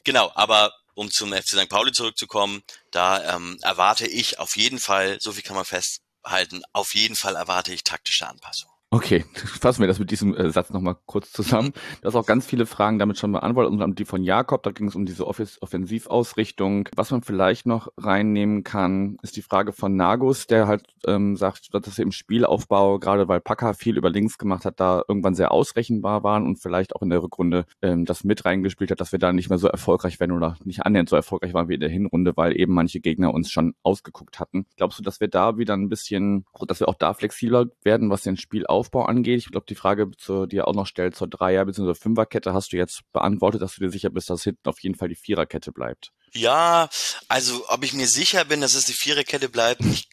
[0.04, 1.68] Genau, aber um zum FC St.
[1.68, 6.94] Pauli zurückzukommen, da ähm, erwarte ich auf jeden Fall, so viel kann man festhalten, auf
[6.94, 8.77] jeden Fall erwarte ich taktische Anpassungen.
[8.90, 11.72] Okay, fassen wir das mit diesem äh, Satz nochmal kurz zusammen.
[12.00, 14.70] Du hast auch ganz viele Fragen damit schon beantwortet, unter anderem die von Jakob, da
[14.70, 16.88] ging es um diese Off Offensivausrichtung.
[16.96, 21.68] Was man vielleicht noch reinnehmen kann, ist die Frage von Nagus, der halt ähm, sagt,
[21.74, 25.52] dass wir im Spielaufbau, gerade weil Packer viel über links gemacht hat, da irgendwann sehr
[25.52, 29.18] ausrechenbar waren und vielleicht auch in der Rückrunde ähm, das mit reingespielt hat, dass wir
[29.18, 31.90] da nicht mehr so erfolgreich werden oder nicht annähernd so erfolgreich waren wie in der
[31.90, 34.64] Hinrunde, weil eben manche Gegner uns schon ausgeguckt hatten.
[34.78, 38.22] Glaubst du, dass wir da wieder ein bisschen, dass wir auch da flexibler werden, was
[38.22, 39.40] den Spiel Aufbau angeht.
[39.40, 41.94] Ich glaube, die Frage, zu, die er auch noch stellt zur Dreier- bzw.
[41.94, 45.08] Fünferkette, hast du jetzt beantwortet, dass du dir sicher bist, dass hinten auf jeden Fall
[45.08, 46.12] die Viererkette bleibt.
[46.32, 46.88] Ja,
[47.28, 50.08] also ob ich mir sicher bin, dass es die Viererkette bleibt, ich,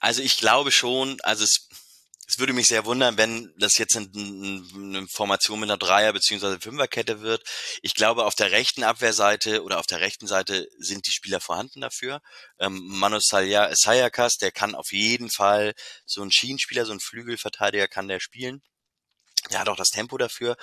[0.00, 1.68] also ich glaube schon, also es
[2.26, 6.58] es würde mich sehr wundern, wenn das jetzt eine Formation mit einer Dreier- bzw.
[6.60, 7.42] Fünferkette wird.
[7.82, 11.80] Ich glaube, auf der rechten Abwehrseite oder auf der rechten Seite sind die Spieler vorhanden
[11.80, 12.20] dafür.
[12.58, 15.74] Ähm, Manu Sayakas, der kann auf jeden Fall
[16.06, 18.62] so ein Schienenspieler, so ein Flügelverteidiger kann der spielen.
[19.50, 20.56] Der hat auch das Tempo dafür.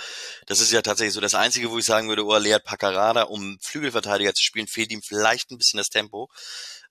[0.48, 3.60] Das ist ja tatsächlich so das Einzige, wo ich sagen würde, oh, Lead Paccarada, um
[3.62, 6.30] Flügelverteidiger zu spielen, fehlt ihm vielleicht ein bisschen das Tempo.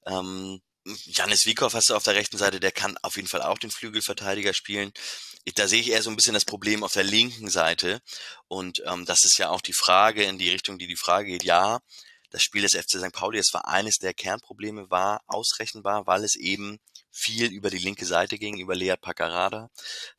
[0.06, 3.58] Ähm, Janis Wiekow hast du auf der rechten Seite, der kann auf jeden Fall auch
[3.58, 4.92] den Flügelverteidiger spielen.
[5.54, 8.00] Da sehe ich eher so ein bisschen das Problem auf der linken Seite.
[8.48, 11.44] Und ähm, das ist ja auch die Frage in die Richtung, die die Frage geht.
[11.44, 11.80] Ja,
[12.30, 13.12] das Spiel des FC St.
[13.12, 16.78] Pauli, es war eines der Kernprobleme, war ausrechenbar, weil es eben
[17.10, 19.68] viel über die linke Seite ging, über Lead Paccarada,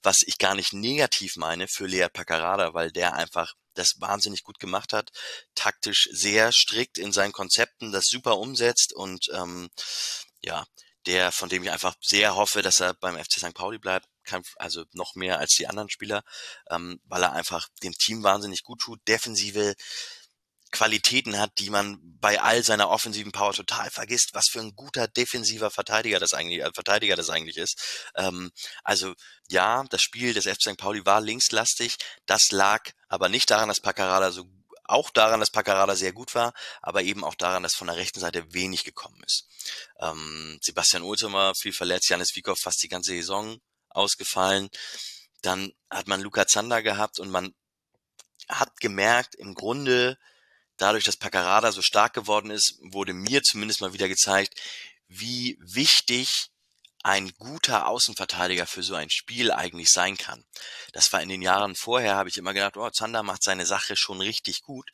[0.04, 4.60] was ich gar nicht negativ meine für Lead Paccarada, weil der einfach das wahnsinnig gut
[4.60, 5.12] gemacht hat,
[5.56, 9.70] taktisch sehr strikt in seinen Konzepten, das super umsetzt und ähm,
[10.44, 10.66] ja,
[11.06, 13.54] der, von dem ich einfach sehr hoffe, dass er beim FC St.
[13.54, 16.24] Pauli bleibt, kann, also noch mehr als die anderen Spieler,
[16.70, 19.76] ähm, weil er einfach dem Team wahnsinnig gut tut, defensive
[20.72, 25.08] Qualitäten hat, die man bei all seiner offensiven Power total vergisst, was für ein guter
[25.08, 28.08] defensiver Verteidiger das eigentlich, äh, Verteidiger das eigentlich ist.
[28.16, 28.52] Ähm,
[28.84, 29.14] also
[29.50, 30.78] ja, das Spiel des FC St.
[30.78, 31.98] Pauli war linkslastig.
[32.26, 34.46] Das lag aber nicht daran, dass Paccarada so
[34.92, 38.20] auch daran, dass Paccarada sehr gut war, aber eben auch daran, dass von der rechten
[38.20, 39.48] Seite wenig gekommen ist.
[40.00, 44.70] Ähm, Sebastian Ultimer viel verletzt, Janis Wiekow fast die ganze Saison ausgefallen.
[45.42, 47.54] Dann hat man Luca Zander gehabt und man
[48.48, 50.18] hat gemerkt, im Grunde
[50.78, 54.60] dadurch, dass Paccarada so stark geworden ist, wurde mir zumindest mal wieder gezeigt,
[55.08, 56.50] wie wichtig
[57.04, 60.44] ein guter Außenverteidiger für so ein Spiel eigentlich sein kann.
[60.94, 63.96] Das war in den Jahren vorher, habe ich immer gedacht, oh, Zander macht seine Sache
[63.96, 64.90] schon richtig gut.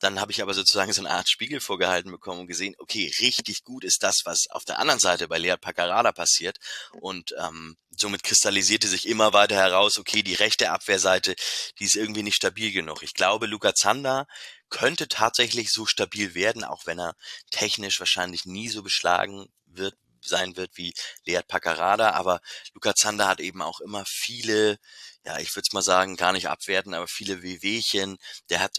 [0.00, 3.62] Dann habe ich aber sozusagen so eine Art Spiegel vorgehalten bekommen und gesehen, okay, richtig
[3.62, 6.58] gut ist das, was auf der anderen Seite bei Lead Paccarada passiert.
[7.00, 11.36] Und ähm, somit kristallisierte sich immer weiter heraus, okay, die rechte Abwehrseite,
[11.78, 13.04] die ist irgendwie nicht stabil genug.
[13.04, 14.26] Ich glaube, Luca Zander
[14.70, 17.14] könnte tatsächlich so stabil werden, auch wenn er
[17.52, 22.40] technisch wahrscheinlich nie so beschlagen wird, sein wird wie Lead Paccarada, aber
[22.74, 24.78] Luca Zander hat eben auch immer viele,
[25.24, 28.18] ja, ich würde es mal sagen, gar nicht abwerten, aber viele Wehwehchen.
[28.50, 28.78] Der hat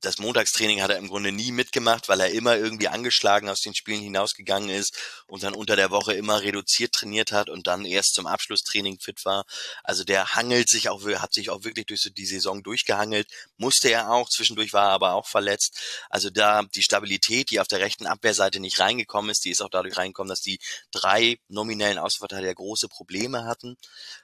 [0.00, 3.74] das Montagstraining hat er im Grunde nie mitgemacht, weil er immer irgendwie angeschlagen aus den
[3.74, 8.14] Spielen hinausgegangen ist und dann unter der Woche immer reduziert trainiert hat und dann erst
[8.14, 9.44] zum Abschlusstraining fit war.
[9.82, 13.90] Also der hangelt sich auch, hat sich auch wirklich durch so die Saison durchgehangelt, musste
[13.90, 15.78] er auch, zwischendurch war er aber auch verletzt.
[16.10, 19.70] Also da die Stabilität, die auf der rechten Abwehrseite nicht reingekommen ist, die ist auch
[19.70, 20.58] dadurch reingekommen, dass die
[20.90, 23.76] drei nominellen Außenverteidiger große Probleme hatten.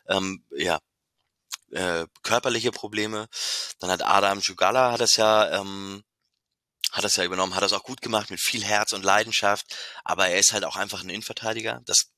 [0.09, 0.81] Ähm, ja,
[1.75, 3.29] äh, körperliche Probleme.
[3.81, 6.05] Dann hat Adam Jugala hat das ja ähm,
[6.93, 10.29] hat das ja übernommen, hat das auch gut gemacht mit viel Herz und Leidenschaft, aber
[10.29, 11.81] er ist halt auch einfach ein Innenverteidiger.
[11.87, 12.11] Das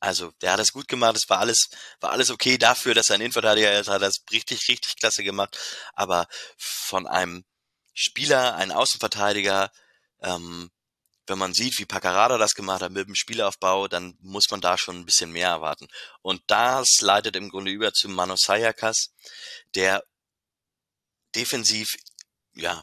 [0.00, 1.68] also, der hat das gut gemacht, es war alles
[2.00, 5.58] war alles okay dafür, dass er ein Innenverteidiger ist, hat das richtig richtig klasse gemacht,
[5.94, 6.26] aber
[6.58, 7.44] von einem
[7.94, 9.70] Spieler, einen Außenverteidiger
[10.22, 10.70] ähm,
[11.30, 14.76] wenn man sieht, wie Paccarada das gemacht hat mit dem Spielaufbau, dann muss man da
[14.76, 15.88] schon ein bisschen mehr erwarten.
[16.20, 19.12] Und das leitet im Grunde über zu Mano Sayakas,
[19.74, 20.04] der
[21.34, 21.96] defensiv,
[22.54, 22.82] ja,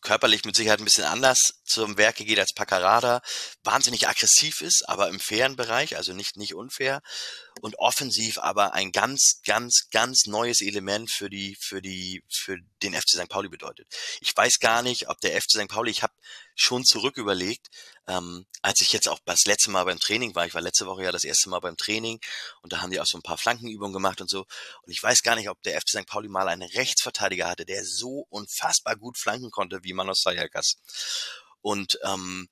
[0.00, 3.20] körperlich mit Sicherheit ein bisschen anders zum Werke geht als Paccarada,
[3.64, 7.02] wahnsinnig aggressiv ist, aber im fairen Bereich, also nicht, nicht unfair
[7.60, 12.94] und offensiv aber ein ganz, ganz, ganz neues Element für die, für die, für den
[12.94, 13.28] FC St.
[13.28, 13.86] Pauli bedeutet.
[14.20, 15.68] Ich weiß gar nicht, ob der FC St.
[15.68, 16.12] Pauli, ich habe
[16.54, 17.68] schon zurück überlegt,
[18.06, 21.04] ähm, als ich jetzt auch das letzte Mal beim Training war, ich war letzte Woche
[21.04, 22.20] ja das erste Mal beim Training
[22.62, 24.40] und da haben die auch so ein paar Flankenübungen gemacht und so.
[24.82, 26.06] Und ich weiß gar nicht, ob der FC St.
[26.06, 30.76] Pauli mal einen Rechtsverteidiger hatte, der so unfassbar gut flanken konnte wie Manos Sayakas.
[31.60, 32.48] Und ähm,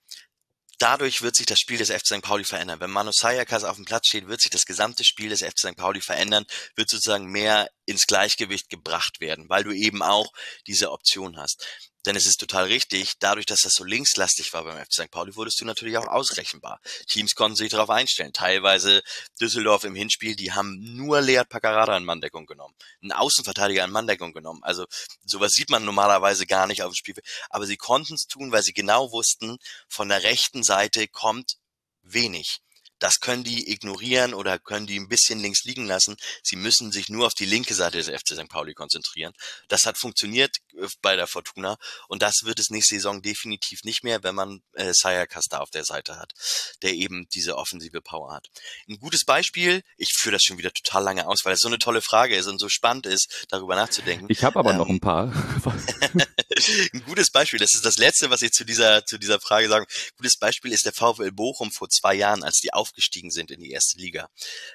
[0.78, 2.22] dadurch wird sich das Spiel des FC St.
[2.22, 2.80] Pauli verändern.
[2.80, 5.76] Wenn Manu Sayakas auf dem Platz steht, wird sich das gesamte Spiel des FC St.
[5.76, 10.32] Pauli verändern, wird sozusagen mehr ins Gleichgewicht gebracht werden, weil du eben auch
[10.66, 11.66] diese Option hast.
[12.06, 15.10] Denn es ist total richtig, dadurch, dass das so linkslastig war beim FC St.
[15.10, 16.80] Pauli, wurdest du natürlich auch ausrechenbar.
[17.08, 18.32] Teams konnten sich darauf einstellen.
[18.32, 19.02] Teilweise
[19.40, 22.74] Düsseldorf im Hinspiel, die haben nur Lead Paccarada in Manndeckung genommen.
[23.02, 24.60] Einen Außenverteidiger in Manndeckung genommen.
[24.62, 24.86] Also
[25.24, 27.14] sowas sieht man normalerweise gar nicht auf dem Spiel.
[27.50, 31.56] Aber sie konnten es tun, weil sie genau wussten, von der rechten Seite kommt
[32.02, 32.60] wenig.
[32.98, 36.16] Das können die ignorieren oder können die ein bisschen links liegen lassen.
[36.42, 38.48] Sie müssen sich nur auf die linke Seite des FC St.
[38.48, 39.32] Pauli konzentrieren.
[39.68, 41.76] Das hat funktioniert äh, bei der Fortuna
[42.08, 45.70] und das wird es nächste Saison definitiv nicht mehr, wenn man äh, Sayakas da auf
[45.70, 46.32] der Seite hat,
[46.82, 48.48] der eben diese offensive Power hat.
[48.88, 51.78] Ein gutes Beispiel, ich führe das schon wieder total lange aus, weil es so eine
[51.78, 54.26] tolle Frage ist und so spannend ist, darüber nachzudenken.
[54.30, 55.32] Ich habe aber ähm, noch ein paar.
[56.92, 59.86] ein gutes Beispiel, das ist das letzte, was ich zu dieser, zu dieser Frage sage.
[59.88, 63.60] Ein gutes Beispiel ist der VfL Bochum vor zwei Jahren, als die aufgestiegen sind in
[63.60, 64.28] die erste Liga.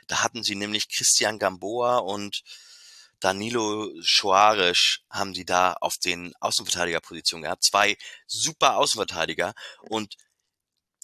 [0.07, 2.43] Da hatten sie nämlich Christian Gamboa und
[3.21, 7.63] Danilo Soares haben sie da auf den Außenverteidigerpositionen gehabt.
[7.63, 7.95] Zwei
[8.27, 10.17] super Außenverteidiger und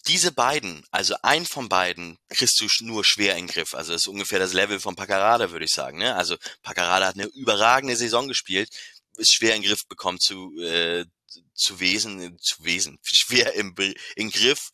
[0.07, 3.73] diese beiden, also ein von beiden, kriegst du nur schwer in den Griff.
[3.73, 5.99] Also das ist ungefähr das Level von Paccarada, würde ich sagen.
[5.99, 6.15] Ne?
[6.15, 8.69] Also Paccarada hat eine überragende Saison gespielt,
[9.17, 11.05] ist schwer in den Griff bekommen zu, äh,
[11.53, 13.75] zu Wesen, zu Wesen, schwer im,
[14.15, 14.71] im Griff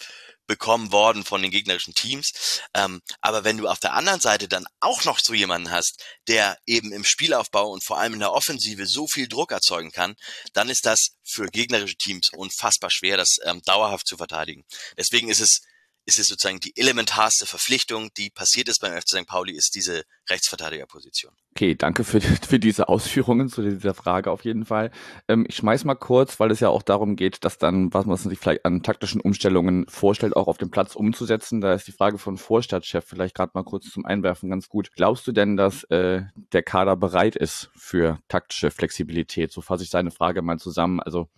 [0.48, 2.62] bekommen worden von den gegnerischen Teams.
[2.74, 6.58] Ähm, aber wenn du auf der anderen Seite dann auch noch so jemanden hast, der
[6.66, 10.16] eben im Spielaufbau und vor allem in der Offensive so viel Druck erzeugen kann,
[10.54, 14.64] dann ist das für gegnerische Teams unfassbar schwer, das ähm, dauerhaft zu verteidigen.
[14.98, 15.62] Deswegen ist es
[16.06, 19.28] ist es sozusagen die elementarste Verpflichtung, die passiert ist beim FC St.
[19.28, 21.34] Pauli, ist diese Rechtsverteidigerposition.
[21.52, 24.92] Okay, danke für, für diese Ausführungen zu dieser Frage auf jeden Fall.
[25.28, 28.18] Ähm, ich schmeiß mal kurz, weil es ja auch darum geht, dass dann, was man
[28.18, 31.62] sich vielleicht an taktischen Umstellungen vorstellt, auch auf dem Platz umzusetzen.
[31.62, 34.92] Da ist die Frage von Vorstadtchef vielleicht gerade mal kurz zum Einwerfen ganz gut.
[34.96, 36.24] Glaubst du denn, dass äh,
[36.54, 39.52] der Kader bereit ist für taktische Flexibilität?
[39.52, 41.00] So fasse ich seine Frage mal zusammen.
[41.00, 41.30] Also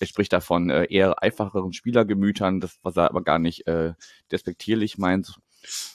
[0.00, 3.92] er spricht davon äh, eher einfacheren Spielergemütern, das, was er aber gar nicht äh,
[4.32, 5.34] despektierlich meint,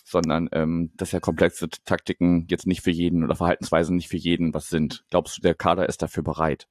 [0.04, 4.54] sondern ähm, dass ja komplexe Taktiken jetzt nicht für jeden oder Verhaltensweisen nicht für jeden
[4.54, 5.04] was sind.
[5.10, 6.68] Glaubst du, der Kader ist dafür bereit?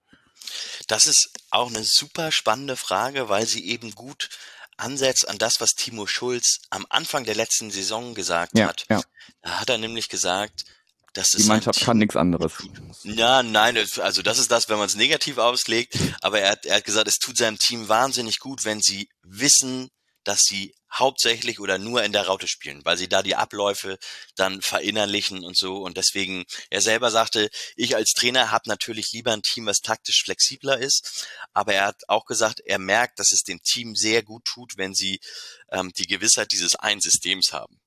[0.89, 4.29] Das ist auch eine super spannende Frage, weil sie eben gut
[4.77, 8.87] ansetzt an das, was Timo Schulz am Anfang der letzten Saison gesagt ja, hat.
[8.91, 9.03] Ja.
[9.43, 10.65] Da hat er nämlich gesagt,
[11.15, 12.53] das die Mannschaft kann nichts anderes.
[13.05, 15.97] Ja, nein, also das ist das, wenn man es negativ auslegt.
[16.21, 19.91] Aber er hat, er hat gesagt, es tut seinem Team wahnsinnig gut, wenn sie wissen,
[20.25, 23.99] dass sie hauptsächlich oder nur in der Raute spielen, weil sie da die Abläufe
[24.37, 25.79] dann verinnerlichen und so.
[25.79, 30.23] Und deswegen, er selber sagte, ich als Trainer habe natürlich lieber ein Team, was taktisch
[30.25, 31.27] flexibler ist.
[31.53, 34.95] Aber er hat auch gesagt, er merkt, dass es dem Team sehr gut tut, wenn
[34.95, 35.21] sie
[35.71, 37.81] ähm, die Gewissheit dieses einen Systems haben.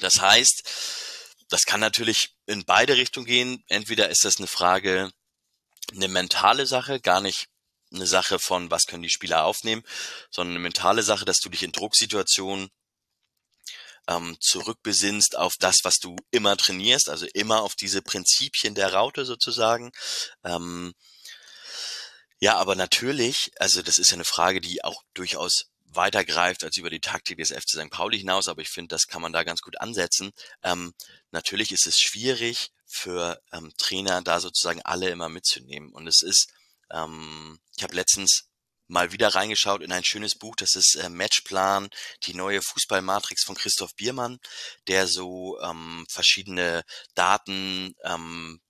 [0.00, 0.62] Das heißt,
[1.48, 3.64] das kann natürlich in beide Richtungen gehen.
[3.68, 5.10] Entweder ist das eine Frage,
[5.92, 7.46] eine mentale Sache, gar nicht
[7.92, 9.82] eine Sache von, was können die Spieler aufnehmen,
[10.30, 12.68] sondern eine mentale Sache, dass du dich in Drucksituationen
[14.08, 19.24] ähm, zurückbesinnst auf das, was du immer trainierst, also immer auf diese Prinzipien der Raute
[19.24, 19.92] sozusagen.
[20.44, 20.94] Ähm,
[22.40, 25.66] ja, aber natürlich, also das ist ja eine Frage, die auch durchaus
[25.96, 27.90] weitergreift als über die Taktik des FC St.
[27.90, 30.32] Pauli hinaus, aber ich finde, das kann man da ganz gut ansetzen.
[30.62, 30.94] Ähm,
[31.30, 35.90] natürlich ist es schwierig für ähm, Trainer, da sozusagen alle immer mitzunehmen.
[35.92, 36.52] Und es ist,
[36.90, 38.48] ähm, ich habe letztens
[38.88, 41.88] mal wieder reingeschaut in ein schönes Buch, das ist äh, Matchplan,
[42.24, 44.38] die neue Fußballmatrix von Christoph Biermann,
[44.86, 46.84] der so ähm, verschiedene
[47.14, 48.60] Daten ähm,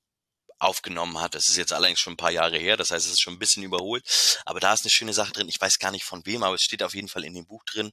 [0.58, 1.34] aufgenommen hat.
[1.34, 3.38] Das ist jetzt allerdings schon ein paar Jahre her, das heißt, es ist schon ein
[3.38, 4.04] bisschen überholt.
[4.44, 5.48] Aber da ist eine schöne Sache drin.
[5.48, 7.64] Ich weiß gar nicht von wem, aber es steht auf jeden Fall in dem Buch
[7.64, 7.92] drin.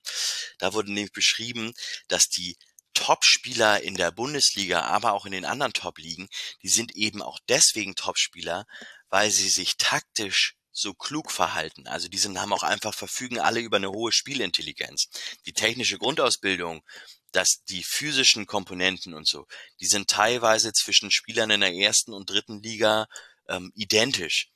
[0.60, 1.74] Da wurde nämlich beschrieben,
[2.08, 2.58] dass die
[2.94, 6.30] Top-Spieler in der Bundesliga, aber auch in den anderen Top-Ligen,
[6.62, 8.66] die sind eben auch deswegen Top-Spieler,
[9.10, 11.88] weil sie sich taktisch so klug verhalten.
[11.88, 15.08] Also die sind, haben auch einfach verfügen alle über eine hohe Spielintelligenz.
[15.46, 16.84] Die technische Grundausbildung
[17.34, 19.46] dass die physischen Komponenten und so,
[19.80, 23.08] die sind teilweise zwischen Spielern in der ersten und dritten Liga
[23.50, 24.50] ähm, identisch.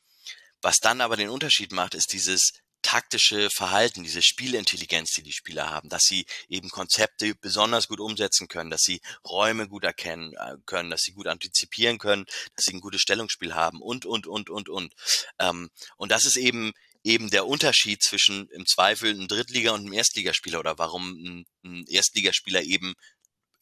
[0.62, 5.70] Was dann aber den Unterschied macht, ist dieses taktische Verhalten, diese Spielintelligenz, die die Spieler
[5.70, 10.56] haben, dass sie eben Konzepte besonders gut umsetzen können, dass sie Räume gut erkennen äh,
[10.66, 12.26] können, dass sie gut antizipieren können,
[12.56, 14.94] dass sie ein gutes Stellungsspiel haben und, und, und, und, und.
[15.40, 16.72] Ähm, und das ist eben
[17.04, 22.64] eben der Unterschied zwischen im Zweifel einem Drittliga- und einem Erstligaspieler oder warum ein, Erstligaspieler
[22.64, 22.94] eben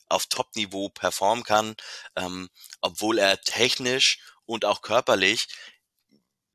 [0.08, 1.76] auf Top-Niveau performen kann,
[2.16, 2.50] ähm,
[2.82, 5.48] obwohl er technisch und auch körperlich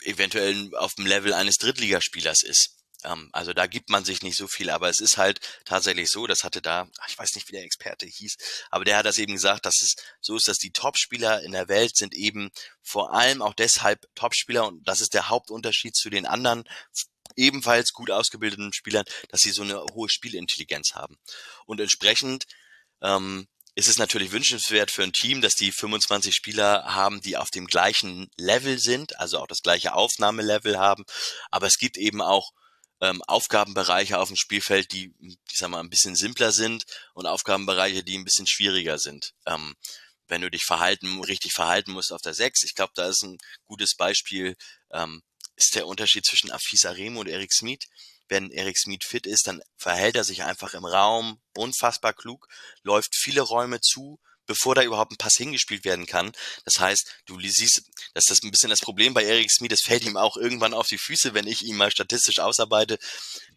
[0.03, 2.80] eventuell auf dem Level eines Drittligaspielers ist.
[3.05, 6.27] Ähm, also da gibt man sich nicht so viel, aber es ist halt tatsächlich so,
[6.27, 8.37] das hatte da, ich weiß nicht, wie der Experte hieß,
[8.71, 11.69] aber der hat das eben gesagt, dass es so ist, dass die Topspieler in der
[11.69, 12.51] Welt sind eben
[12.83, 16.65] vor allem auch deshalb Topspieler und das ist der Hauptunterschied zu den anderen
[17.37, 21.17] ebenfalls gut ausgebildeten Spielern, dass sie so eine hohe Spielintelligenz haben.
[21.65, 22.45] Und entsprechend
[23.03, 27.51] ähm, ist es natürlich wünschenswert für ein Team, dass die 25 Spieler haben, die auf
[27.51, 31.05] dem gleichen Level sind, also auch das gleiche Aufnahmelevel haben.
[31.51, 32.51] Aber es gibt eben auch
[33.01, 36.85] ähm, Aufgabenbereiche auf dem Spielfeld, die, ich sag mal, ein bisschen simpler sind
[37.15, 39.33] und Aufgabenbereiche, die ein bisschen schwieriger sind.
[39.47, 39.75] Ähm,
[40.29, 43.39] wenn du dich verhalten, richtig verhalten musst auf der 6, ich glaube, da ist ein
[43.67, 44.57] gutes Beispiel,
[44.93, 45.23] ähm,
[45.57, 47.87] ist der Unterschied zwischen Afis Aremo und Eric Smith.
[48.29, 52.47] Wenn Eric Smith fit ist, dann verhält er sich einfach im Raum unfassbar klug,
[52.83, 54.21] läuft viele Räume zu,
[54.51, 56.33] bevor da überhaupt ein Pass hingespielt werden kann.
[56.65, 57.85] Das heißt, du siehst,
[58.15, 60.89] das ist ein bisschen das Problem bei Eric Smith, das fällt ihm auch irgendwann auf
[60.89, 62.99] die Füße, wenn ich ihn mal statistisch ausarbeite.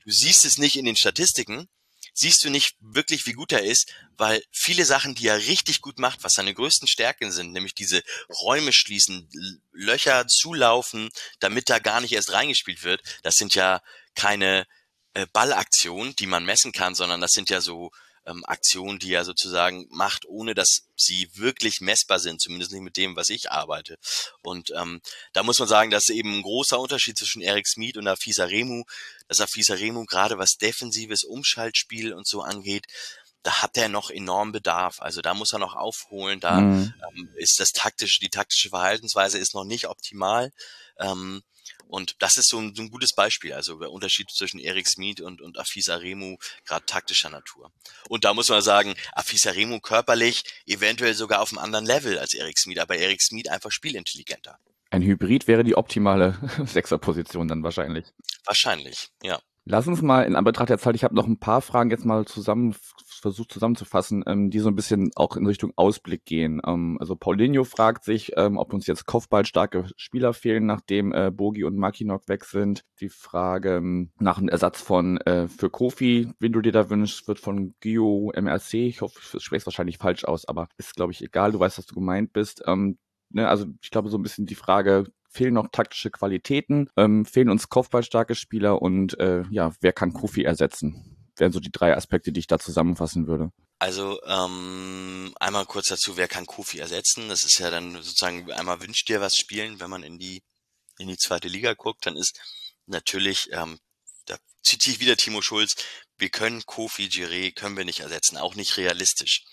[0.05, 1.67] Du siehst es nicht in den Statistiken,
[2.13, 5.97] siehst du nicht wirklich, wie gut er ist, weil viele Sachen, die er richtig gut
[5.97, 9.27] macht, was seine größten Stärken sind, nämlich diese Räume schließen,
[9.71, 13.81] Löcher zulaufen, damit da gar nicht erst reingespielt wird, das sind ja
[14.13, 14.67] keine
[15.15, 17.89] äh, Ballaktionen, die man messen kann, sondern das sind ja so
[18.25, 22.97] ähm, Aktionen, die er sozusagen macht, ohne dass sie wirklich messbar sind, zumindest nicht mit
[22.97, 23.97] dem, was ich arbeite.
[24.41, 25.01] Und ähm,
[25.33, 28.83] da muss man sagen, dass eben ein großer Unterschied zwischen Eric Smith und Afisa Remu,
[29.27, 32.85] dass Afisa Remu gerade was defensives Umschaltspiel und so angeht,
[33.43, 35.01] da hat er noch enorm Bedarf.
[35.01, 36.39] Also da muss er noch aufholen.
[36.39, 36.93] Da mhm.
[37.11, 40.51] ähm, ist das taktische, die taktische Verhaltensweise ist noch nicht optimal.
[40.97, 41.43] Ähm,
[41.93, 45.21] Und das ist so ein, so ein gutes Beispiel, also der Unterschied zwischen Erik Smith
[45.21, 47.71] und, und Afis Aremu, gerade taktischer Natur.
[48.09, 52.33] Und da muss man sagen, Afis Aremu körperlich eventuell sogar auf einem anderen Level als
[52.33, 54.57] Erik Smith, aber Erik Smith einfach spielintelligenter.
[54.89, 58.07] Ein Hybrid wäre die optimale Sechserposition dann wahrscheinlich.
[58.43, 59.39] Wahrscheinlich, ja.
[59.65, 62.25] Lass uns mal in Anbetracht der Zeit, ich habe noch ein paar Fragen jetzt mal
[62.25, 62.75] zusammen
[63.21, 66.61] versucht zusammenzufassen, ähm, die so ein bisschen auch in Richtung Ausblick gehen.
[66.65, 71.63] Ähm, also Paulinho fragt sich, ähm, ob uns jetzt kopfballstarke Spieler fehlen, nachdem äh, Bogi
[71.63, 72.83] und Makinok weg sind.
[72.99, 77.25] Die Frage ähm, nach einem Ersatz von äh, für Kofi, wen du dir da wünschst,
[77.29, 81.13] wird von Gio MRC, ich hoffe, ich spreche es wahrscheinlich falsch aus, aber ist glaube
[81.13, 82.63] ich egal, du weißt, was du gemeint bist.
[82.67, 82.97] Ähm,
[83.29, 87.49] ne, also ich glaube so ein bisschen die Frage, fehlen noch taktische Qualitäten, ähm, fehlen
[87.49, 91.17] uns kopfballstarke Spieler und äh, ja, wer kann Kofi ersetzen?
[91.35, 93.51] Wären so die drei Aspekte, die ich da zusammenfassen würde.
[93.79, 97.27] Also ähm, einmal kurz dazu, wer kann Kofi ersetzen?
[97.27, 100.43] Das ist ja dann sozusagen einmal wünscht dir was spielen, wenn man in die
[100.99, 102.39] in die zweite Liga guckt, dann ist
[102.85, 103.79] natürlich, ähm,
[104.25, 105.75] da zitiere ich wieder Timo Schulz,
[106.17, 109.43] wir können Kofi Giré können wir nicht ersetzen, auch nicht realistisch.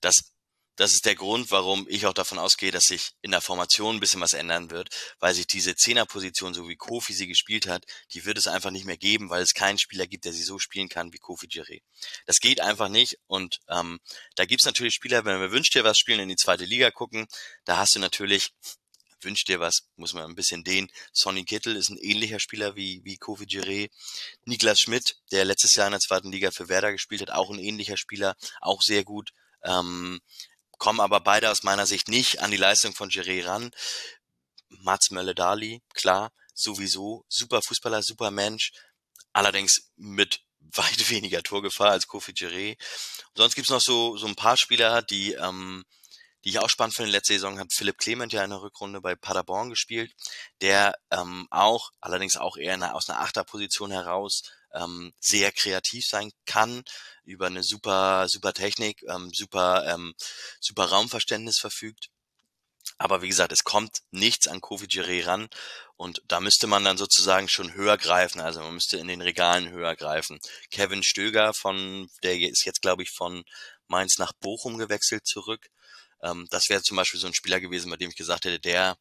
[0.00, 0.32] Das
[0.80, 4.00] das ist der Grund, warum ich auch davon ausgehe, dass sich in der Formation ein
[4.00, 8.24] bisschen was ändern wird, weil sich diese Zehnerposition, so wie Kofi sie gespielt hat, die
[8.24, 10.88] wird es einfach nicht mehr geben, weil es keinen Spieler gibt, der sie so spielen
[10.88, 11.82] kann wie Kofi Giré.
[12.24, 14.00] Das geht einfach nicht und ähm,
[14.36, 17.26] da gibt's natürlich Spieler, wenn wir wünscht dir was spielen, in die zweite Liga gucken,
[17.66, 18.48] da hast du natürlich
[19.20, 20.88] wünscht dir was, muss man ein bisschen den.
[21.12, 23.90] Sonny Kittel ist ein ähnlicher Spieler wie, wie Kofi Giré.
[24.46, 27.58] Niklas Schmidt, der letztes Jahr in der zweiten Liga für Werder gespielt hat, auch ein
[27.58, 29.32] ähnlicher Spieler, auch sehr gut.
[29.62, 30.20] Ähm,
[30.80, 33.70] kommen aber beide aus meiner Sicht nicht an die Leistung von Giré ran.
[34.68, 38.72] Mats Mölle-Dali, klar, sowieso, super Fußballer, super Mensch,
[39.32, 42.76] allerdings mit weit weniger Torgefahr als Kofi Giré.
[43.34, 45.84] Sonst gibt's noch so, so ein paar Spieler, die, ähm,
[46.44, 47.10] die ich auch spannend finde.
[47.10, 50.12] Letzte Saison hat Philipp Clement ja in der Rückrunde bei Paderborn gespielt,
[50.62, 54.42] der ähm, auch, allerdings auch eher eine, aus einer Achterposition heraus
[54.74, 56.82] ähm, sehr kreativ sein kann,
[57.24, 60.14] über eine super, super Technik, ähm, super, ähm,
[60.60, 62.08] super Raumverständnis verfügt.
[62.98, 65.48] Aber wie gesagt, es kommt nichts an Kofi Giré ran
[65.96, 68.40] und da müsste man dann sozusagen schon höher greifen.
[68.40, 70.38] Also man müsste in den Regalen höher greifen.
[70.70, 73.44] Kevin Stöger von, der ist jetzt glaube ich von
[73.88, 75.70] Mainz nach Bochum gewechselt zurück.
[76.22, 78.96] Ähm, das wäre zum Beispiel so ein Spieler gewesen, bei dem ich gesagt hätte, der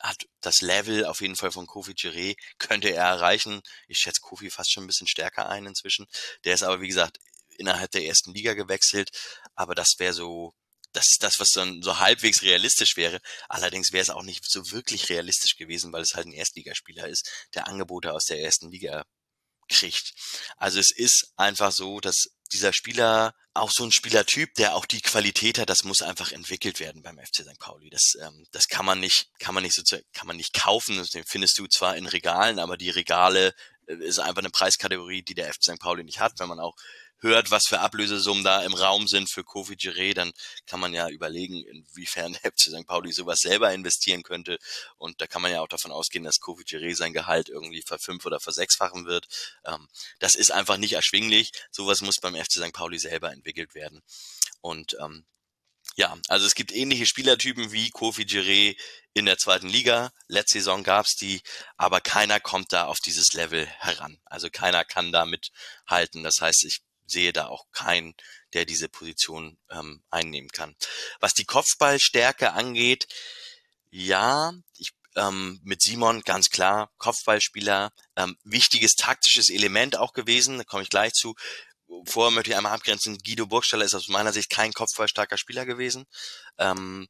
[0.00, 3.62] hat das Level auf jeden Fall von Kofi Giré, könnte er erreichen.
[3.86, 6.06] Ich schätze Kofi fast schon ein bisschen stärker ein inzwischen.
[6.44, 7.18] Der ist aber, wie gesagt,
[7.56, 9.10] innerhalb der ersten Liga gewechselt.
[9.54, 10.54] Aber das wäre so,
[10.92, 13.20] das ist das, was dann so halbwegs realistisch wäre.
[13.48, 17.30] Allerdings wäre es auch nicht so wirklich realistisch gewesen, weil es halt ein Erstligaspieler ist,
[17.54, 19.04] der Angebote aus der ersten Liga
[19.68, 20.14] kriegt.
[20.56, 25.00] Also es ist einfach so, dass dieser Spieler auch so ein Spielertyp, der auch die
[25.00, 27.58] Qualität hat, das muss einfach entwickelt werden beim FC St.
[27.58, 27.90] Pauli.
[27.90, 31.02] Das, ähm, das kann man nicht, kann man nicht so, kann man nicht kaufen.
[31.12, 33.54] Den findest du zwar in Regalen, aber die Regale
[33.86, 35.80] äh, ist einfach eine Preiskategorie, die der FC St.
[35.80, 36.38] Pauli nicht hat.
[36.38, 36.74] Wenn man auch
[37.20, 40.32] hört, was für Ablösesummen da im Raum sind für Kofi Giré, dann
[40.66, 42.86] kann man ja überlegen, inwiefern der FC St.
[42.86, 44.58] Pauli sowas selber investieren könnte.
[44.96, 48.26] Und da kann man ja auch davon ausgehen, dass Kofi Giré sein Gehalt irgendwie verfünf-
[48.26, 49.26] oder versechsfachen wird.
[49.64, 49.88] Ähm,
[50.18, 51.52] das ist einfach nicht erschwinglich.
[51.70, 52.72] Sowas muss beim FC St.
[52.72, 54.02] Pauli selber entwickelt werden.
[54.60, 55.24] Und ähm,
[55.96, 58.76] ja, also es gibt ähnliche Spielertypen wie Kofi Giré
[59.14, 60.12] in der zweiten Liga.
[60.28, 61.42] Letzte Saison gab's die,
[61.76, 64.20] aber keiner kommt da auf dieses Level heran.
[64.24, 66.22] Also keiner kann da mithalten.
[66.22, 68.14] Das heißt, ich sehe da auch keinen,
[68.52, 70.76] der diese Position ähm, einnehmen kann.
[71.20, 73.06] Was die Kopfballstärke angeht,
[73.90, 80.64] ja, ich, ähm, mit Simon ganz klar, Kopfballspieler, ähm, wichtiges taktisches Element auch gewesen, da
[80.64, 81.34] komme ich gleich zu.
[82.06, 86.04] Vorher möchte ich einmal abgrenzen, Guido Burgstaller ist aus meiner Sicht kein kopfballstarker Spieler gewesen.
[86.58, 87.08] Ähm,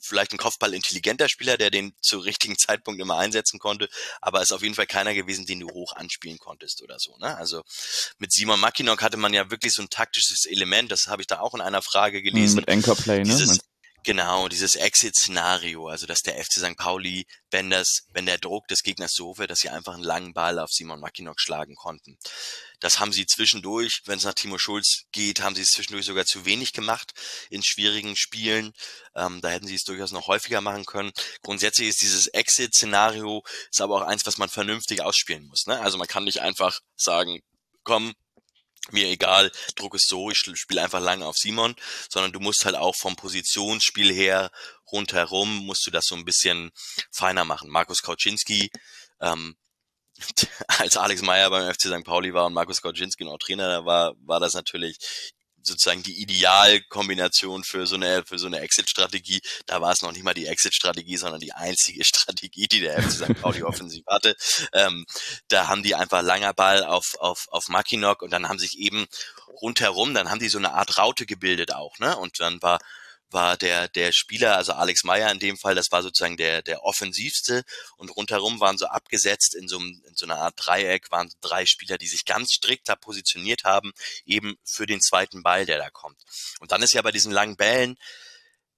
[0.00, 3.88] vielleicht ein Kopfball intelligenter Spieler, der den zu richtigen Zeitpunkt immer einsetzen konnte,
[4.20, 7.16] aber ist auf jeden Fall keiner gewesen, den du hoch anspielen konntest oder so.
[7.18, 7.36] Ne?
[7.36, 7.62] Also
[8.18, 11.40] mit Simon Mackinock hatte man ja wirklich so ein taktisches Element, das habe ich da
[11.40, 12.56] auch in einer Frage gelesen.
[12.56, 13.24] Mit Anchorplay, ne?
[13.24, 13.60] Dieses,
[14.08, 16.78] Genau, dieses Exit-Szenario, also dass der FC St.
[16.78, 20.32] Pauli, wenn das, wenn der Druck des Gegners so wird, dass sie einfach einen langen
[20.32, 22.16] Ball auf Simon Mackinock schlagen konnten.
[22.80, 26.24] Das haben sie zwischendurch, wenn es nach Timo Schulz geht, haben sie es zwischendurch sogar
[26.24, 27.12] zu wenig gemacht
[27.50, 28.72] in schwierigen Spielen.
[29.14, 31.12] Ähm, da hätten sie es durchaus noch häufiger machen können.
[31.42, 35.66] Grundsätzlich ist dieses Exit-Szenario ist aber auch eins, was man vernünftig ausspielen muss.
[35.66, 35.78] Ne?
[35.80, 37.42] Also man kann nicht einfach sagen,
[37.84, 38.14] komm,
[38.92, 41.74] mir egal, Druck ist so, ich spiele einfach lange auf Simon,
[42.10, 44.50] sondern du musst halt auch vom Positionsspiel her
[44.90, 46.70] rundherum musst du das so ein bisschen
[47.10, 47.70] feiner machen.
[47.70, 48.70] Markus Kauczynski,
[49.20, 49.56] ähm,
[50.66, 52.04] als Alex Meyer beim FC St.
[52.04, 54.98] Pauli war und Markus Kauczynski noch Trainer war, war das natürlich
[55.68, 59.40] sozusagen die Idealkombination für so eine für so eine Exit-Strategie.
[59.66, 63.10] Da war es noch nicht mal die Exit-Strategie, sondern die einzige Strategie, die der FC
[63.12, 63.40] St.
[63.40, 64.36] Pauli offensiv hatte.
[64.72, 65.06] Ähm,
[65.48, 69.06] da haben die einfach langer Ball auf auf auf Mackinock und dann haben sich eben
[69.62, 72.16] rundherum, dann haben die so eine Art Raute gebildet auch, ne?
[72.16, 72.78] Und dann war
[73.30, 76.84] war der, der Spieler, also Alex Meyer in dem Fall, das war sozusagen der, der
[76.84, 77.64] offensivste
[77.96, 81.98] und rundherum waren so abgesetzt in so, in so einer Art Dreieck, waren drei Spieler,
[81.98, 83.92] die sich ganz strikt da positioniert haben,
[84.24, 86.20] eben für den zweiten Ball, der da kommt.
[86.60, 87.96] Und dann ist ja bei diesen langen Bällen,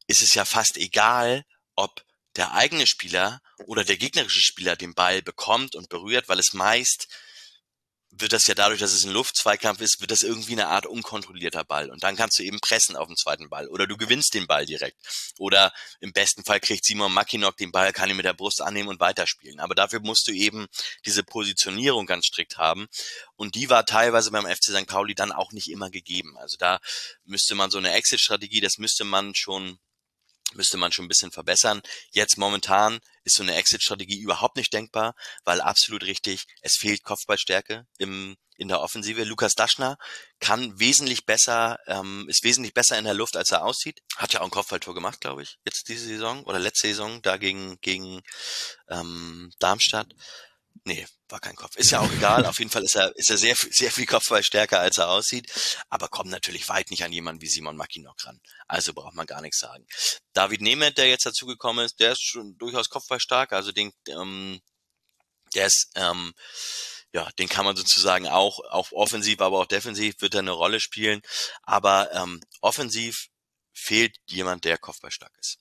[0.07, 1.45] ist es ja fast egal,
[1.77, 2.05] ob
[2.37, 7.09] der eigene Spieler oder der gegnerische Spieler den Ball bekommt und berührt, weil es meist
[8.13, 11.65] wird das ja dadurch, dass es ein Luftzweikampf ist, wird das irgendwie eine Art unkontrollierter
[11.65, 11.91] Ball.
[11.91, 13.69] Und dann kannst du eben pressen auf den zweiten Ball.
[13.69, 14.97] Oder du gewinnst den Ball direkt.
[15.39, 18.89] Oder im besten Fall kriegt Simon Mackinock den Ball, kann ihn mit der Brust annehmen
[18.89, 19.61] und weiterspielen.
[19.61, 20.67] Aber dafür musst du eben
[21.07, 22.89] diese Positionierung ganz strikt haben.
[23.37, 24.87] Und die war teilweise beim FC St.
[24.87, 26.37] Pauli dann auch nicht immer gegeben.
[26.39, 26.81] Also da
[27.25, 29.79] müsste man so eine Exit-Strategie, das müsste man schon
[30.55, 31.83] müsste man schon ein bisschen verbessern.
[32.11, 37.87] Jetzt momentan ist so eine Exit-Strategie überhaupt nicht denkbar, weil absolut richtig, es fehlt Kopfballstärke
[37.99, 39.25] im, in der Offensive.
[39.25, 39.97] Lukas Daschner
[40.41, 44.01] kann wesentlich besser, ähm, ist wesentlich besser in der Luft, als er aussieht.
[44.17, 47.37] Hat ja auch ein Kopfballtor gemacht, glaube ich, jetzt diese Saison oder letzte Saison da
[47.37, 48.23] gegen, gegen
[48.89, 50.15] ähm, Darmstadt.
[50.91, 51.77] Nee, war kein Kopf.
[51.77, 52.45] Ist ja auch egal.
[52.47, 55.49] Auf jeden Fall ist er, ist er sehr, sehr viel Kopfball stärker, als er aussieht.
[55.89, 58.41] Aber kommt natürlich weit nicht an jemanden wie Simon Mackinock ran.
[58.67, 59.87] Also braucht man gar nichts sagen.
[60.33, 63.53] David Nemeth, der jetzt dazugekommen ist, der ist schon durchaus kopfballstark.
[63.53, 64.61] Also den, ähm,
[65.55, 66.35] der ist, ähm,
[67.13, 70.81] ja, den kann man sozusagen auch, auch offensiv, aber auch defensiv wird er eine Rolle
[70.81, 71.23] spielen.
[71.63, 73.29] Aber ähm, offensiv
[73.73, 75.59] fehlt jemand, der kopfballstark ist.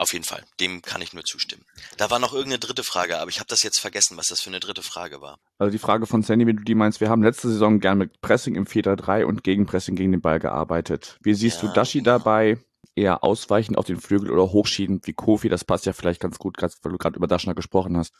[0.00, 1.62] Auf jeden Fall, dem kann ich nur zustimmen.
[1.98, 4.48] Da war noch irgendeine dritte Frage, aber ich habe das jetzt vergessen, was das für
[4.48, 5.38] eine dritte Frage war.
[5.58, 8.22] Also die Frage von Sandy, wenn du die meinst, wir haben letzte Saison gern mit
[8.22, 11.18] Pressing im 4-3-3 und Gegenpressing gegen den Ball gearbeitet.
[11.20, 12.16] Wie siehst ja, du Dashi genau.
[12.16, 12.56] dabei?
[12.94, 15.50] Eher ausweichend auf den Flügel oder hochschieben wie Kofi?
[15.50, 18.14] Das passt ja vielleicht ganz gut, weil du gerade über Daschner gesprochen hast.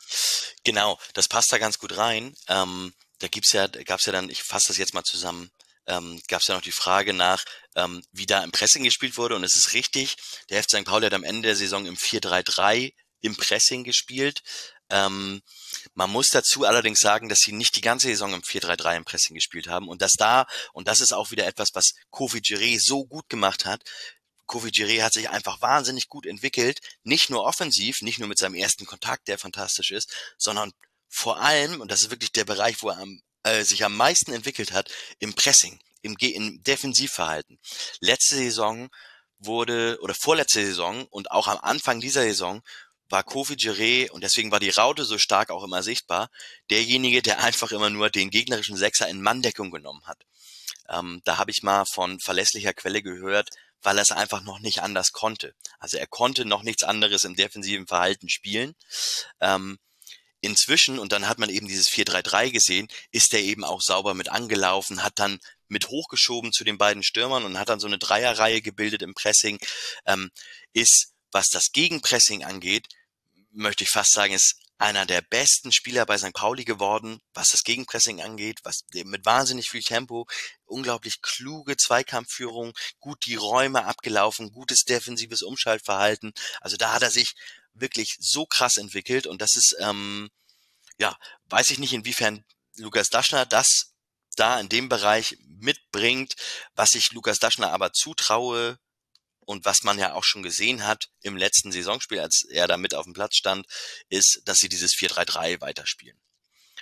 [0.63, 2.35] Genau, das passt da ganz gut rein.
[2.47, 5.49] Ähm, da gibt's ja, gab's ja dann, ich fasse das jetzt mal zusammen,
[5.91, 7.43] ähm, gab es ja noch die Frage nach,
[7.75, 9.35] ähm, wie da im Pressing gespielt wurde.
[9.35, 10.15] Und es ist richtig,
[10.49, 10.85] der FC St.
[10.85, 14.41] Pauli hat am Ende der Saison im 4-3-3 im Pressing gespielt.
[14.89, 15.41] Ähm,
[15.93, 19.35] man muss dazu allerdings sagen, dass sie nicht die ganze Saison im 4-3-3 im Pressing
[19.35, 23.05] gespielt haben und dass da, und das ist auch wieder etwas, was Kofi Giré so
[23.05, 23.83] gut gemacht hat,
[24.47, 28.55] Kofi Giré hat sich einfach wahnsinnig gut entwickelt, nicht nur offensiv, nicht nur mit seinem
[28.55, 30.73] ersten Kontakt, der fantastisch ist, sondern
[31.07, 34.33] vor allem, und das ist wirklich der Bereich, wo er am äh, sich am meisten
[34.33, 37.59] entwickelt hat im Pressing, im, im Defensivverhalten.
[37.99, 38.89] Letzte Saison
[39.39, 42.61] wurde, oder vorletzte Saison und auch am Anfang dieser Saison
[43.09, 46.29] war Kofi Giré, und deswegen war die Raute so stark auch immer sichtbar,
[46.69, 50.23] derjenige, der einfach immer nur den gegnerischen Sechser in Manndeckung genommen hat.
[50.89, 53.49] Ähm, da habe ich mal von verlässlicher Quelle gehört,
[53.81, 55.55] weil er es einfach noch nicht anders konnte.
[55.79, 58.75] Also er konnte noch nichts anderes im defensiven Verhalten spielen.
[59.39, 59.79] Ähm,
[60.41, 64.29] inzwischen, und dann hat man eben dieses 4-3-3 gesehen, ist er eben auch sauber mit
[64.29, 68.61] angelaufen, hat dann mit hochgeschoben zu den beiden Stürmern und hat dann so eine Dreierreihe
[68.61, 69.57] gebildet im Pressing,
[70.05, 70.31] ähm,
[70.73, 72.87] ist, was das Gegenpressing angeht,
[73.51, 76.33] möchte ich fast sagen, ist einer der besten Spieler bei St.
[76.33, 80.25] Pauli geworden, was das Gegenpressing angeht, was mit wahnsinnig viel Tempo,
[80.65, 86.33] unglaublich kluge Zweikampfführung, gut die Räume abgelaufen, gutes defensives Umschaltverhalten.
[86.61, 87.35] Also da hat er sich
[87.73, 90.29] wirklich so krass entwickelt und das ist, ähm,
[90.97, 92.43] ja, weiß ich nicht, inwiefern
[92.75, 93.91] Lukas Daschner das
[94.35, 96.35] da in dem Bereich mitbringt,
[96.75, 98.79] was ich Lukas Daschner aber zutraue
[99.41, 102.95] und was man ja auch schon gesehen hat im letzten Saisonspiel, als er da mit
[102.95, 103.65] auf dem Platz stand,
[104.09, 106.19] ist, dass sie dieses 4-3-3 weiterspielen.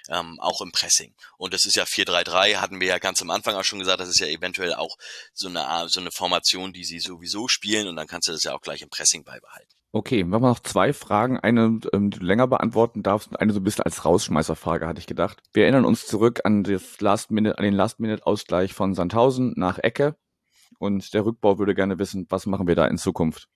[0.08, 1.16] Ähm, auch im Pressing.
[1.38, 4.10] Und das ist ja 4-3-3, hatten wir ja ganz am Anfang auch schon gesagt, das
[4.10, 4.98] ist ja eventuell auch
[5.34, 8.54] so eine, so eine Formation, die sie sowieso spielen und dann kannst du das ja
[8.54, 9.79] auch gleich im Pressing beibehalten.
[9.92, 11.40] Okay, wir haben noch zwei Fragen.
[11.40, 15.00] Eine, ähm, die du länger beantworten darfst und eine so ein bisschen als Rausschmeißerfrage, hatte
[15.00, 15.42] ich gedacht.
[15.52, 20.16] Wir erinnern uns zurück an, das Last Minute, an den Last-Minute-Ausgleich von Sandhausen nach Ecke.
[20.78, 23.50] Und der Rückbau würde gerne wissen, was machen wir da in Zukunft?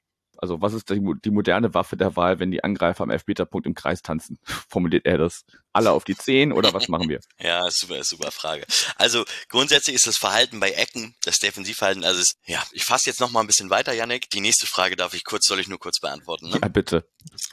[0.44, 3.76] Also was ist die, die, moderne Waffe der Wahl, wenn die Angreifer am Elfmeterpunkt im
[3.76, 4.38] Kreis tanzen?
[4.68, 5.46] Formuliert er das?
[5.72, 7.22] Alle auf die Zehen oder was machen wir?
[7.40, 8.66] ja, super, super Frage.
[8.98, 13.22] Also grundsätzlich ist das Verhalten bei Ecken, das Defensivverhalten, also es, ja, ich fasse jetzt
[13.22, 14.30] noch mal ein bisschen weiter, Janik.
[14.32, 16.50] Die nächste Frage darf ich kurz, soll ich nur kurz beantworten?
[16.50, 16.60] Ne?
[16.62, 17.08] Ja, bitte.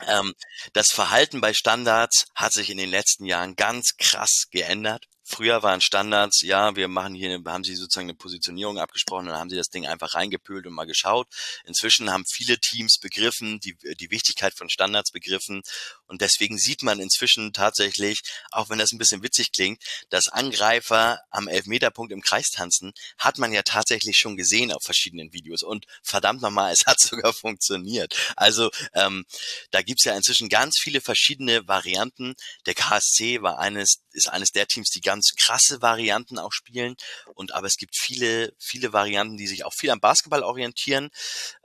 [0.09, 0.35] Ähm,
[0.73, 5.81] das Verhalten bei Standards hat sich in den letzten Jahren ganz krass geändert Früher waren
[5.81, 9.57] Standards, ja, wir machen hier, haben sie sozusagen eine Positionierung abgesprochen und dann haben sie
[9.57, 11.29] das Ding einfach reingepült und mal geschaut.
[11.65, 15.63] Inzwischen haben viele Teams begriffen, die, die Wichtigkeit von Standards begriffen
[16.07, 21.21] und deswegen sieht man inzwischen tatsächlich, auch wenn das ein bisschen witzig klingt, dass Angreifer
[21.31, 25.87] am Elfmeterpunkt im Kreis tanzen, hat man ja tatsächlich schon gesehen auf verschiedenen Videos und
[26.03, 28.17] verdammt nochmal, es hat sogar funktioniert.
[28.35, 29.25] Also ähm,
[29.71, 32.35] da gibt's ja inzwischen ganz viele verschiedene Varianten.
[32.67, 36.97] Der KSC war eines, ist eines der Teams, die ganz krasse Varianten auch spielen.
[37.35, 41.11] Und aber es gibt viele, viele Varianten, die sich auch viel am Basketball orientieren.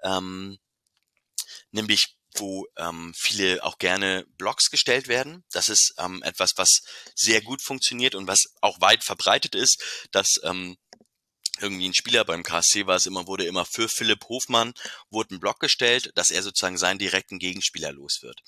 [0.03, 0.57] Ähm,
[1.71, 5.43] nämlich wo ähm, viele auch gerne Blogs gestellt werden.
[5.51, 6.81] Das ist ähm, etwas, was
[7.15, 9.81] sehr gut funktioniert und was auch weit verbreitet ist,
[10.11, 10.77] dass ähm,
[11.61, 14.73] irgendwie ein Spieler beim KSC war es immer, wurde immer für Philipp Hofmann,
[15.09, 18.41] wurde ein Block gestellt, dass er sozusagen seinen direkten Gegenspieler los wird.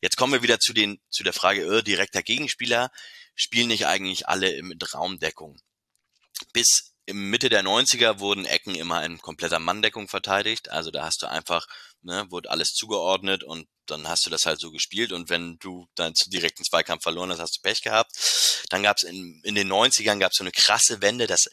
[0.00, 2.90] Jetzt kommen wir wieder zu den, zu der Frage, äh, direkter Gegenspieler,
[3.34, 5.60] spielen nicht eigentlich alle mit Raumdeckung?
[6.52, 10.70] Bis im Mitte der 90er wurden Ecken immer in kompletter Manndeckung verteidigt.
[10.70, 11.66] Also da hast du einfach,
[12.02, 15.88] ne, wurde alles zugeordnet und dann hast du das halt so gespielt und wenn du
[15.96, 18.12] dann zu direkten Zweikampf verloren hast, hast du Pech gehabt.
[18.70, 21.48] Dann gab es in, in den 90ern gab es so eine krasse Wende, dass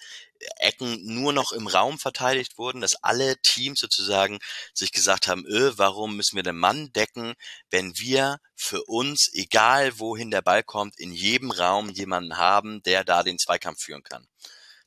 [0.57, 4.39] Ecken nur noch im Raum verteidigt wurden, dass alle Teams sozusagen
[4.73, 7.35] sich gesagt haben, öh, warum müssen wir den Mann decken,
[7.69, 13.03] wenn wir für uns, egal wohin der Ball kommt, in jedem Raum jemanden haben, der
[13.03, 14.27] da den Zweikampf führen kann.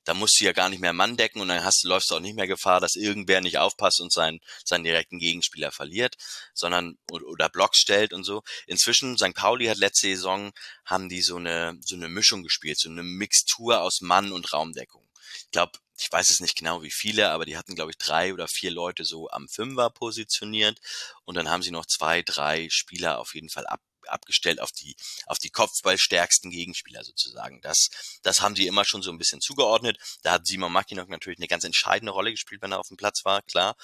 [0.04, 2.20] Da musst du ja gar nicht mehr Mann decken und dann hast läufst du auch
[2.20, 6.16] nicht mehr Gefahr, dass irgendwer nicht aufpasst und seinen, seinen direkten Gegenspieler verliert,
[6.54, 8.42] sondern oder Blocks stellt und so.
[8.66, 9.34] Inzwischen, St.
[9.34, 10.52] Pauli hat letzte Saison,
[10.84, 15.02] haben die so eine, so eine Mischung gespielt, so eine Mixtur aus Mann und Raumdeckung
[15.34, 18.32] ich glaube, ich weiß es nicht genau wie viele, aber die hatten, glaube ich, drei
[18.32, 20.78] oder vier Leute so am Fünfer positioniert
[21.24, 24.96] und dann haben sie noch zwei, drei Spieler auf jeden Fall ab, abgestellt auf die
[25.26, 27.60] auf die Kopfballstärksten Gegenspieler sozusagen.
[27.62, 27.88] Das
[28.22, 29.98] das haben sie immer schon so ein bisschen zugeordnet.
[30.22, 33.24] Da hat Simon Mackinock natürlich eine ganz entscheidende Rolle gespielt, wenn er auf dem Platz
[33.24, 33.76] war, klar.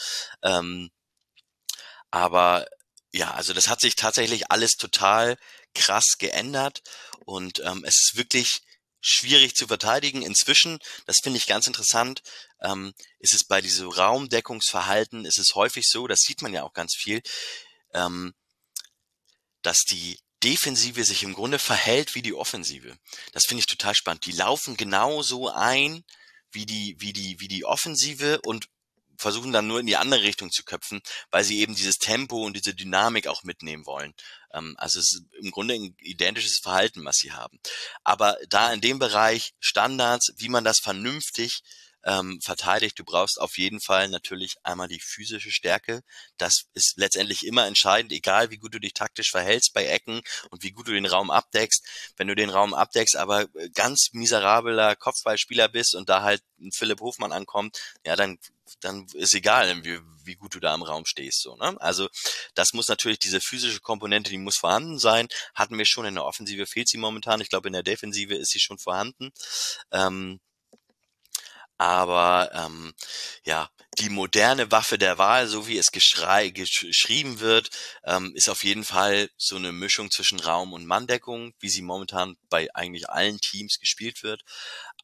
[0.43, 0.91] Ähm,
[2.11, 2.67] aber
[3.13, 5.37] ja, also das hat sich tatsächlich alles total
[5.75, 6.83] krass geändert
[7.25, 8.63] und ähm, es ist wirklich
[9.01, 10.23] schwierig zu verteidigen.
[10.23, 12.23] Inzwischen, das finde ich ganz interessant,
[12.63, 16.73] ähm, ist es bei diesem Raumdeckungsverhalten, ist es häufig so, das sieht man ja auch
[16.73, 17.23] ganz viel,
[17.95, 18.35] ähm,
[19.63, 22.97] dass die Defensive sich im Grunde verhält wie die Offensive.
[23.33, 24.27] Das finde ich total spannend.
[24.27, 26.05] Die laufen genauso ein
[26.53, 28.69] wie die, wie die, wie die Offensive und
[29.19, 31.01] versuchen dann nur in die andere Richtung zu köpfen,
[31.31, 34.15] weil sie eben dieses Tempo und diese Dynamik auch mitnehmen wollen.
[34.53, 37.59] Ähm, also es ist im Grunde ein identisches Verhalten, was sie haben.
[38.05, 41.63] Aber da in dem Bereich Standards, wie man das vernünftig
[42.05, 42.99] ähm, verteidigt.
[42.99, 46.03] Du brauchst auf jeden Fall natürlich einmal die physische Stärke.
[46.37, 50.63] Das ist letztendlich immer entscheidend, egal wie gut du dich taktisch verhältst bei Ecken und
[50.63, 51.85] wie gut du den Raum abdeckst.
[52.17, 57.01] Wenn du den Raum abdeckst, aber ganz miserabler Kopfballspieler bist und da halt ein Philipp
[57.01, 58.39] Hofmann ankommt, ja, dann
[58.81, 61.43] dann ist egal, wie, wie gut du da im Raum stehst.
[61.43, 61.77] So, ne?
[61.81, 62.09] Also
[62.55, 65.29] das muss natürlich diese physische Komponente, die muss vorhanden sein.
[65.55, 67.41] Hatten wir schon in der Offensive fehlt sie momentan.
[67.41, 69.31] Ich glaube in der Defensive ist sie schon vorhanden.
[69.93, 70.41] Ähm,
[71.79, 72.93] aber ähm,
[73.45, 77.71] ja, die moderne Waffe der Wahl, so wie es geschrei geschrieben wird,
[78.05, 82.37] ähm, ist auf jeden Fall so eine Mischung zwischen Raum und Manndeckung, wie sie momentan
[82.51, 84.43] bei eigentlich allen Teams gespielt wird.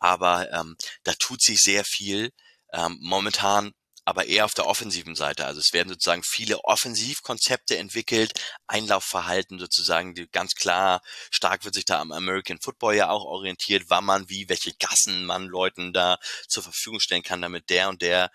[0.01, 2.33] Aber ähm, da tut sich sehr viel.
[2.75, 3.73] Ähm, momentan
[4.05, 5.47] aber eher auf der offensiven Seite.
[5.47, 8.33] Also es werden sozusagen viele Offensivkonzepte entwickelt,
[8.67, 11.01] Einlaufverhalten sozusagen, die ganz klar,
[11.31, 15.25] stark wird sich da am American Football ja auch orientiert, wann man wie, welche Gassen
[15.25, 16.19] man Leuten da
[16.49, 18.31] zur Verfügung stellen kann, damit der und der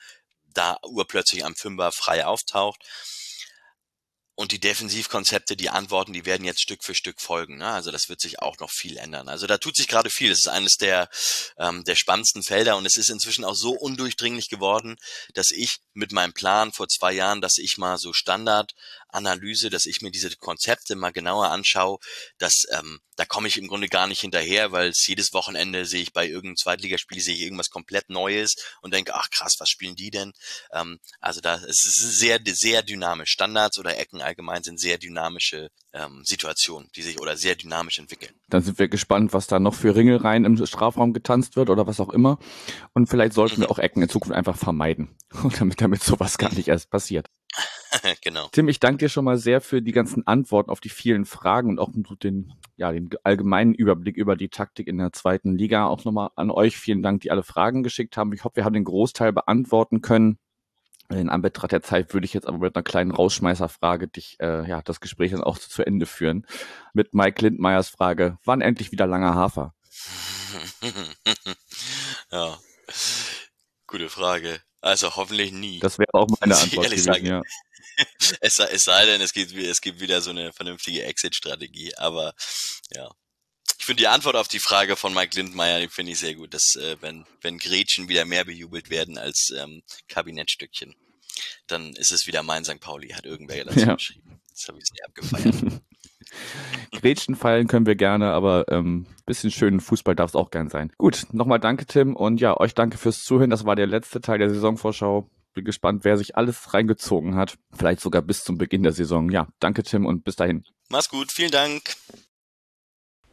[0.53, 2.83] da urplötzlich am Fünfer frei auftaucht.
[4.39, 7.57] Und die Defensivkonzepte, die Antworten, die werden jetzt Stück für Stück folgen.
[7.57, 7.67] Ne?
[7.67, 9.27] Also das wird sich auch noch viel ändern.
[9.27, 10.31] Also da tut sich gerade viel.
[10.31, 11.09] Es ist eines der,
[11.57, 14.95] ähm, der spannendsten Felder und es ist inzwischen auch so undurchdringlich geworden,
[15.33, 18.13] dass ich mit meinem Plan vor zwei Jahren, dass ich mal so
[19.09, 21.99] Standardanalyse, dass ich mir diese Konzepte mal genauer anschaue,
[22.37, 26.01] dass ähm, da komme ich im Grunde gar nicht hinterher, weil es jedes Wochenende sehe
[26.01, 29.95] ich bei irgendeinem Zweitligaspiel sehe ich irgendwas komplett Neues und denke, ach krass, was spielen
[29.95, 30.31] die denn?
[30.71, 33.31] Ähm, also da es ist sehr sehr dynamisch.
[33.31, 38.33] Standards oder Ecken allgemein sind sehr dynamische ähm, Situationen, die sich oder sehr dynamisch entwickeln.
[38.47, 41.99] Dann sind wir gespannt, was da noch für Ringelreihen im Strafraum getanzt wird oder was
[41.99, 42.39] auch immer.
[42.93, 43.61] Und vielleicht sollten mhm.
[43.61, 45.17] wir auch Ecken in Zukunft einfach vermeiden,
[45.59, 47.27] damit damit sowas gar nicht erst passiert.
[48.21, 48.47] genau.
[48.51, 51.69] Tim, ich danke dir schon mal sehr für die ganzen Antworten auf die vielen Fragen
[51.69, 51.89] und auch
[52.21, 55.87] den, ja, den allgemeinen Überblick über die Taktik in der zweiten Liga.
[55.87, 58.33] Auch nochmal an euch vielen Dank, die alle Fragen geschickt haben.
[58.33, 60.37] Ich hoffe, wir haben den Großteil beantworten können.
[61.11, 64.83] In Anbetracht der Zeit würde ich jetzt aber mit einer kleinen Rausschmeißerfrage dich, äh, ja,
[64.83, 66.45] das Gespräch dann auch zu Ende führen.
[66.93, 69.73] Mit Mike Lindmeyers Frage, wann endlich wieder langer Hafer?
[72.31, 72.57] ja.
[73.87, 74.61] Gute Frage.
[74.81, 75.79] Also hoffentlich nie.
[75.79, 77.25] Das wäre auch meine Antwort gewesen, sagen.
[77.25, 77.41] ja.
[78.41, 81.95] es, sei, es sei denn, es gibt, es gibt wieder so eine vernünftige Exit-Strategie.
[81.95, 82.33] Aber
[82.91, 83.09] ja.
[83.77, 86.53] Ich finde die Antwort auf die Frage von Mike Lindmeier, die finde ich sehr gut,
[86.53, 90.95] dass äh, wenn, wenn Gretchen wieder mehr bejubelt werden als ähm, Kabinettstückchen,
[91.67, 92.81] dann ist es wieder mein St.
[92.81, 93.93] Pauli, hat irgendwer dazu ja.
[93.95, 94.41] geschrieben.
[94.51, 95.55] Das habe ich sehr abgefeiert.
[96.91, 100.91] Gretchen feiern können wir gerne, aber ähm, bisschen schönen Fußball darf es auch gern sein.
[100.97, 102.15] Gut, nochmal danke, Tim.
[102.15, 103.49] Und ja, euch danke fürs Zuhören.
[103.49, 105.29] Das war der letzte Teil der Saisonvorschau.
[105.53, 107.57] Bin gespannt, wer sich alles reingezogen hat.
[107.75, 109.29] Vielleicht sogar bis zum Beginn der Saison.
[109.29, 110.63] Ja, danke, Tim, und bis dahin.
[110.89, 111.81] Mach's gut, vielen Dank.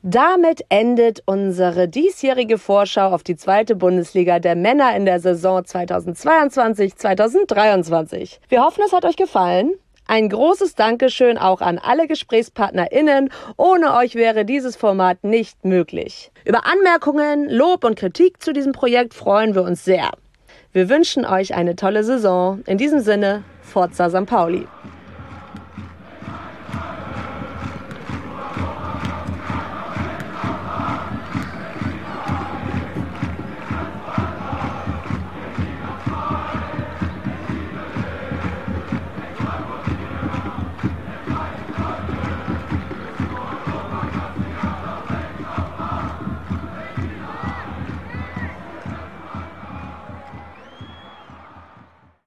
[0.03, 8.39] Damit endet unsere diesjährige Vorschau auf die zweite Bundesliga der Männer in der Saison 2022-2023.
[8.49, 9.72] Wir hoffen, es hat euch gefallen.
[10.09, 13.30] Ein großes Dankeschön auch an alle GesprächspartnerInnen.
[13.57, 16.30] Ohne euch wäre dieses Format nicht möglich.
[16.44, 20.12] Über Anmerkungen, Lob und Kritik zu diesem Projekt freuen wir uns sehr.
[20.72, 22.62] Wir wünschen euch eine tolle Saison.
[22.66, 24.26] In diesem Sinne, Forza St.
[24.26, 24.68] Pauli.